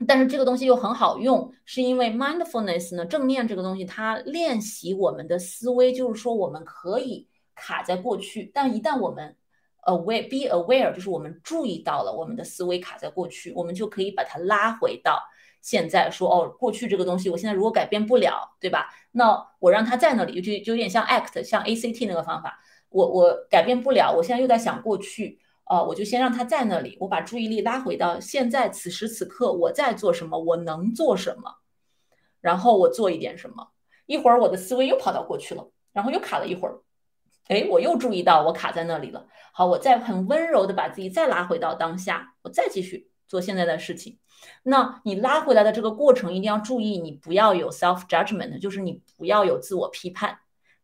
[0.07, 9.35] 但是这个东西又很好用，是因为 mindfulness 呢，正念这个东西它练习我们的思维，就是说我们可以卡在过去，但一旦我们
[9.83, 15.21] aware be aware，就是我们注意到了我们的思维卡在过去，我们就可以把它拉回到
[15.61, 18.89] 现在，说哦，过去这个东西，我现在如果改变不了，对吧？
[19.11, 22.57] 那我让它在那里，就就有点像 act，像 ACT 那个方法，
[22.89, 31.55] 我我改变不了，我现在又在想过去，呃，我就先让它在那里，我把注意力拉回到现在，此时此刻我在做什么，我能做什么，
[32.41, 33.69] 然后我做一点什么，
[34.05, 36.79] 一会儿我的思维又跑到过去了，然后又卡了一会儿。
[37.47, 39.25] 哎，我又注意到我卡在那里了。
[39.53, 44.19] 好，我再很温柔的把自己再拉回到当下，我再继续做现在的事情。
[44.63, 50.37] 那你拉回来的这个过程一定要注意，你不要有 self judgment，就是你不要有自我批判，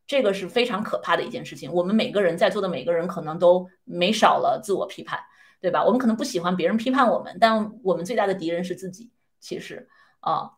[0.07, 1.71] 这个是非常可怕的一件事情。
[1.71, 5.19] 我们每个人在座的每个人可能都没少了自我批判，
[5.61, 5.83] 对吧？
[5.83, 9.11] 我们可能不喜欢别人批判我们，但我们最大的敌人是自己。
[9.39, 9.87] 其实
[10.19, 10.51] 啊。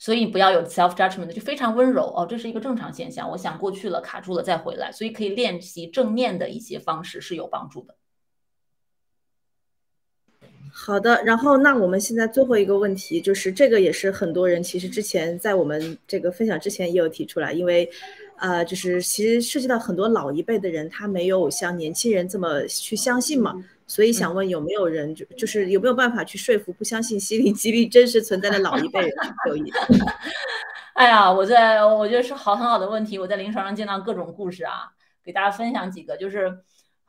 [0.00, 3.30] 所以不要有 self judgment，就非常温柔哦，这是一个正常现象。
[3.30, 7.94] 我想过去了，卡住了再回来，所以可以练习正面的一些方式是有帮助的。
[10.72, 17.88] 好的，然后那我们现在最后一个问题就是，这个也是很多人其实之前在我们这个分享之前也有提出来，因为，
[18.40, 23.54] 呃，就是其实涉及到很多老一辈的人，他没有像年轻人这么去相信嘛。
[23.86, 29.10] 所以想问有没有人就就是有没有办法去说服不相信心理疾病真实存在的老一辈人
[29.44, 29.64] 就医？
[30.94, 33.18] 哎呀，我在我觉得是好很好的问题。
[33.18, 34.92] 我在临床上见到各种故事啊，
[35.24, 36.56] 给大家分享几个，就是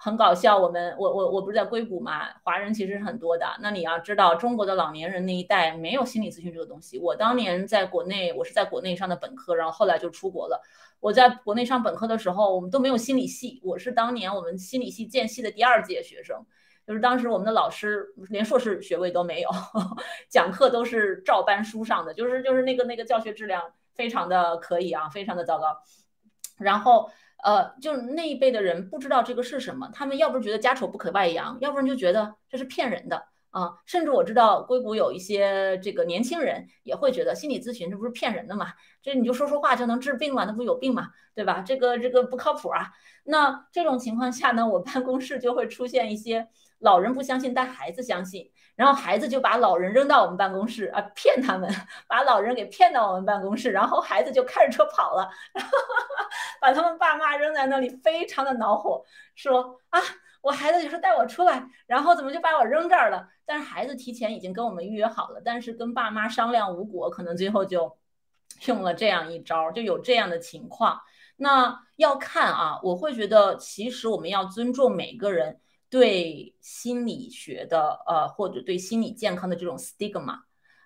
[0.04, 0.58] 很搞笑。
[0.58, 3.46] 我们我我我不是在硅谷嘛，华人其实是很多的。
[3.62, 6.98] 那你要知道，中国的老年人那一代没有心理咨询这个东西。
[6.98, 10.60] 我当年在国内，我是在国内上的本科，然后后来就出国了。
[11.00, 16.44] 我在国内上本科的时候，我们都没有心理系，我是当年我们心理系建系的第二届学生。
[16.88, 19.50] 就是当时我们的老师连硕士学位都没有，
[20.30, 25.78] 讲课都是照搬书上的，就是就是那个那个教学质量非常的可以啊，非常的糟糕。
[26.58, 27.10] 然后
[27.44, 33.74] 呃，就是那一辈的人不知道这个是什么，他们要不是觉得家丑不可外扬，要不然就觉得这是骗人的啊。
[33.86, 40.46] 甚至我知道硅谷有一些这个年轻人也会觉得心理咨询这不是骗人的嘛，这你就说说话就能治病嘛？
[40.46, 41.10] 那不有病嘛？
[41.34, 41.62] 对吧？
[41.62, 42.92] 这个这个不靠谱啊。
[43.24, 46.48] 那这种情况下呢，我办公室就会出现一些。
[46.82, 51.70] 老人不相信，但孩子相信，然后孩子就把老人扔到我们办公室啊，骗他们，
[52.08, 55.30] 把老人给骗到我们办公室，然后孩子就开着车跑了，
[56.60, 59.04] 把他们爸妈扔在那里，非常的恼火，
[59.36, 60.00] 说啊，
[60.42, 63.28] 我孩子就说带我出来，然后怎么就把我扔这儿了？
[63.46, 67.96] 但是孩子提前已经跟我们预约好了，但是跟爸妈商量无果，可能最后就
[68.66, 71.00] 用了这样一招，就有这样的情况。
[71.36, 75.60] 那要看啊，我会觉得其实我们要尊重每个人。
[75.92, 80.40] 对心理学的，呃，或者对心理健康的这种 stigma，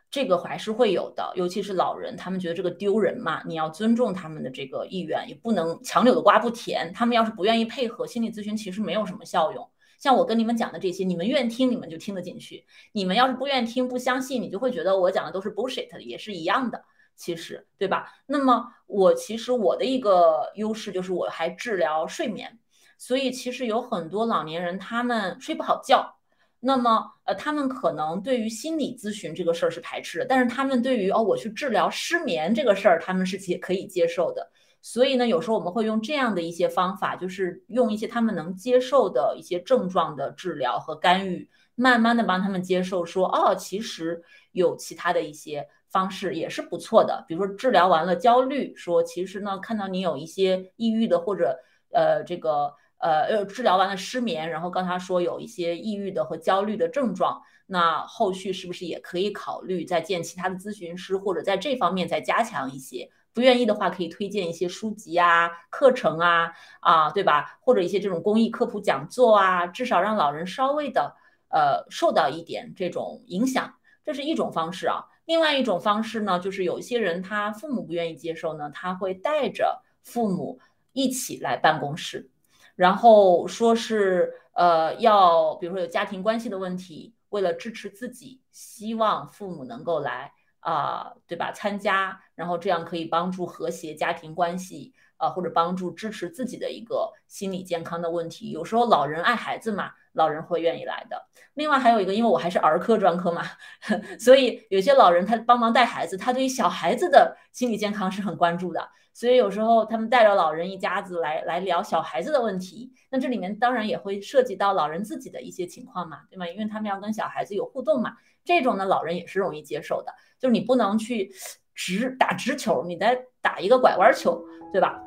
[0.09, 6.91] 这个还是会有的，尤其是老人，他们觉得这个丢人嘛，你要尊重他们的这个意愿，也不能强扭的瓜不甜。
[6.91, 9.69] 他们要是不愿意配合心理咨询，其实没有什么效用。
[9.99, 16.83] 像我跟你们讲的这些，你们愿听，你们就听得进去；你们要是不愿听、不相信，你就会觉得我讲的都是 bullshit，也是一样的，
[17.15, 18.11] 其实，对吧？
[18.25, 22.57] 那么我其实我的一个优势就是我还治疗睡眠。
[22.97, 26.15] 所以其实有很多老年人，他们睡不好觉，
[26.59, 34.49] 那么呃，他们可能对于心理咨询这个事儿是排斥的，但是他们对于哦，我去治疗失眠这个事儿，他们是接可以接受的。
[34.81, 47.25] 所以呢，有时候我们会用这样的一些方法，就是用一些他们能接受的一些症状的治疗和干预，慢慢的帮他们接受，说哦，其实有其他的一些方式也是不错的。
[47.27, 51.59] 比如说治疗完了焦虑，说其实呢，看到你有一些抑郁的或者
[51.91, 52.73] 呃这个。
[53.05, 63.09] 呃，治疗完了失眠，然后刚才说有一些抑郁的和焦虑的症状，那后续是不是也可以考虑再见其他的咨询师，或者在这方面再加强一些？
[63.33, 67.59] 不愿意的话，可以推荐一些书籍啊、课程啊，啊，对吧？
[67.59, 71.13] 或者一些这种公益科普讲座啊，至少让老人稍微的
[71.49, 75.03] 呃受到一点这种影响，这是一种方式啊。
[75.25, 80.59] 另外一种方式呢，就是有一些人他父母不愿意接受呢，他会带着父母
[80.93, 82.29] 一起来办公室。
[82.75, 91.51] 然后说是呃要，比如说有家庭关系的问题，为了支持自己，希望父母能够来啊，对吧？
[91.51, 98.51] 参加，然后这样可以帮助和谐家庭关系啊，或者帮助支持自己的一个心理健康的问题。
[98.51, 101.21] 有时候老人爱孩子嘛，老人会愿意来的。
[101.53, 103.43] 另外还有一个，因为我还是儿科专科嘛，
[104.19, 108.89] 所以有些老人他帮忙带孩子，他对于小孩子的心理健康是很关注的。
[109.13, 116.45] 所以有时候他们带着老人一家子来来聊小孩子的问题，那这里面当然也会涉及到老人自己的一些情况嘛，对吗？
[116.49, 118.13] 因为他们要跟小孩子有互动嘛，
[118.43, 120.13] 这种呢老人也是容易接受的。
[120.37, 121.31] 就是你不能去
[121.73, 125.01] 直打直球，你再打一个拐弯球，对吧？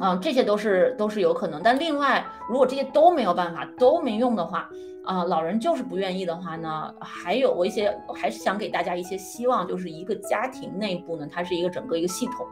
[0.00, 1.60] 啊，这些都是都是有可能。
[1.62, 4.68] 但另外，如果这些都没有办法，都没用的话，
[5.04, 12.46] 啊，老人就是不愿意的话呢，还有我一些还是想给大家一些希望，就是一个家庭内部呢，它是一个整个一个系统，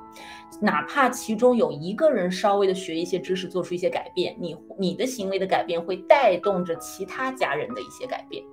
[0.61, 8.45] 哪怕其中有一个人稍微的学一些知识，做出一些改变，你你的行为的改变会带动着其他家人的一些改变。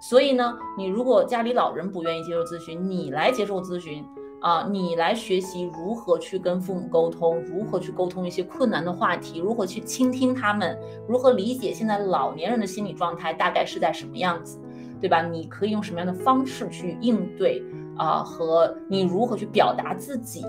[0.00, 4.04] 所以呢，你如果家里老人不愿意接受咨询，你来接受咨询。
[4.40, 14.60] 啊，你来学习如何去跟父母沟通，如何去沟通一些困难的话题，如何去倾听他们，如何理解现在老年人的心理状态大概是在什么样子，
[15.00, 15.22] 对吧？
[15.22, 17.62] 你可以用什么样的方式去应对
[17.96, 18.22] 啊？
[18.22, 20.44] 和你如何去表达自己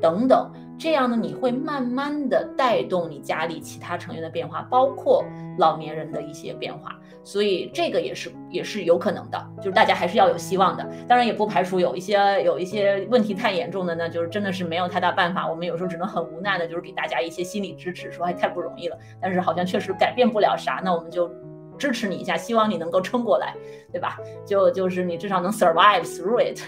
[0.00, 5.24] 等等，这样呢，你会慢慢的带动你家里其他成员的变化，包括
[5.58, 6.94] 老年人的一些变化。
[7.24, 10.88] 所以这个也是也是有可能的，就是大家还是要有希望的。
[11.08, 15.48] 当然也不排除有一些有一些问题太严重的呢，就是真的是没有太大办法。
[15.48, 21.28] 我们有时候只能很无奈的，就是给大家一些心理支持，说哎太不容易了，但是好像确实改变不了啥，那我们就
[21.76, 23.56] 支持你一下，希望你能够撑过来，
[23.90, 24.18] 对吧？
[24.46, 26.60] 就就是你至少能 survive through it，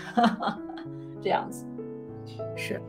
[1.23, 1.65] 这样子。
[2.57, 2.83] 是，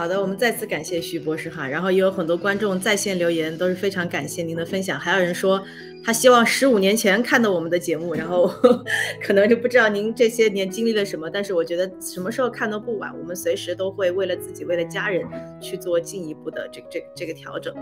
[0.00, 5.62] 好的，我们再次感谢徐博士哈，然后也有很多观众在线留言，都是非常感谢您的分享，还有人说。
[6.02, 8.50] 他希望十五年前看到我们的节目，然后
[9.22, 11.28] 可能就不知道您这些年经历了什么。
[11.28, 15.22] 但是我觉得什么时候看都不晚，我们随时都会为了自己、为了家人
[15.60, 17.74] 去做进一步的这这这个调整。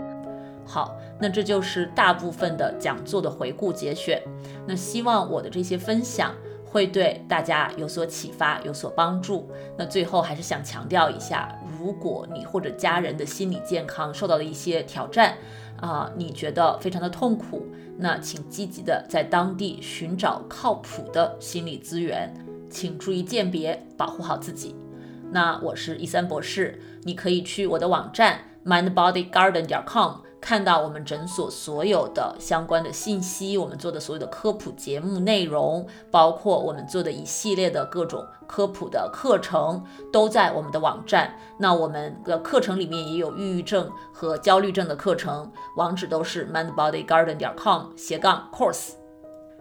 [0.65, 4.21] 好，那这就是大部分的讲座的回顾节选。
[4.67, 6.35] 那希望我的这些分享
[6.69, 9.49] 会对大家有所启发、有所帮助。
[9.77, 15.35] 那最后还是想强调一下，如果你或者家人的心理健康受到了一些挑战，
[15.81, 17.65] 啊，你觉得非常的痛苦。
[17.97, 22.33] 那请积极的在当地寻找靠谱的心理资源，
[22.69, 24.75] 请注意鉴别，保护好自己。
[25.31, 30.13] 那我是一三博士，你可以去我的网站 mindbodygarden 点 com。
[30.41, 39.83] 看到我们诊所所有的相关的信息，我们做的所有的科普节目内容，包括我们做的一系列的各种科普的课程，
[40.13, 41.37] 都在我们的网站。
[41.57, 48.91] 那我们的课程里面也有抑郁症和焦虑症的课程，网址都是 mindbodygarden 点 com 斜杠 course。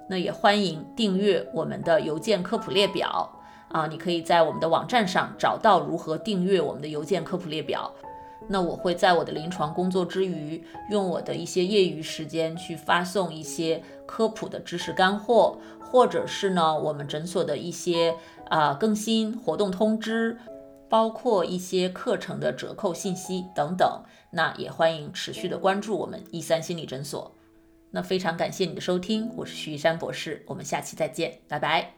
[0.08, 3.30] 那也欢迎订阅我们的邮件科普列表
[3.68, 7.92] 啊，你可以在我们的网站上找到如何订阅我们的邮件科普列表。
[8.48, 18.14] 那我会在我的临床工作之余，用我的一些业余时间去发送一些科普的知识干货，或者是呢，我们诊所的一些
[18.48, 20.38] 啊更新活动通知，
[20.88, 24.02] 包括一些课程的折扣信息等等。
[24.30, 27.34] 那也欢迎持续的关注我们一三心理诊所。
[27.90, 31.97] 那非常感谢你的收听，我是徐一山博士，我们下期再见，拜拜。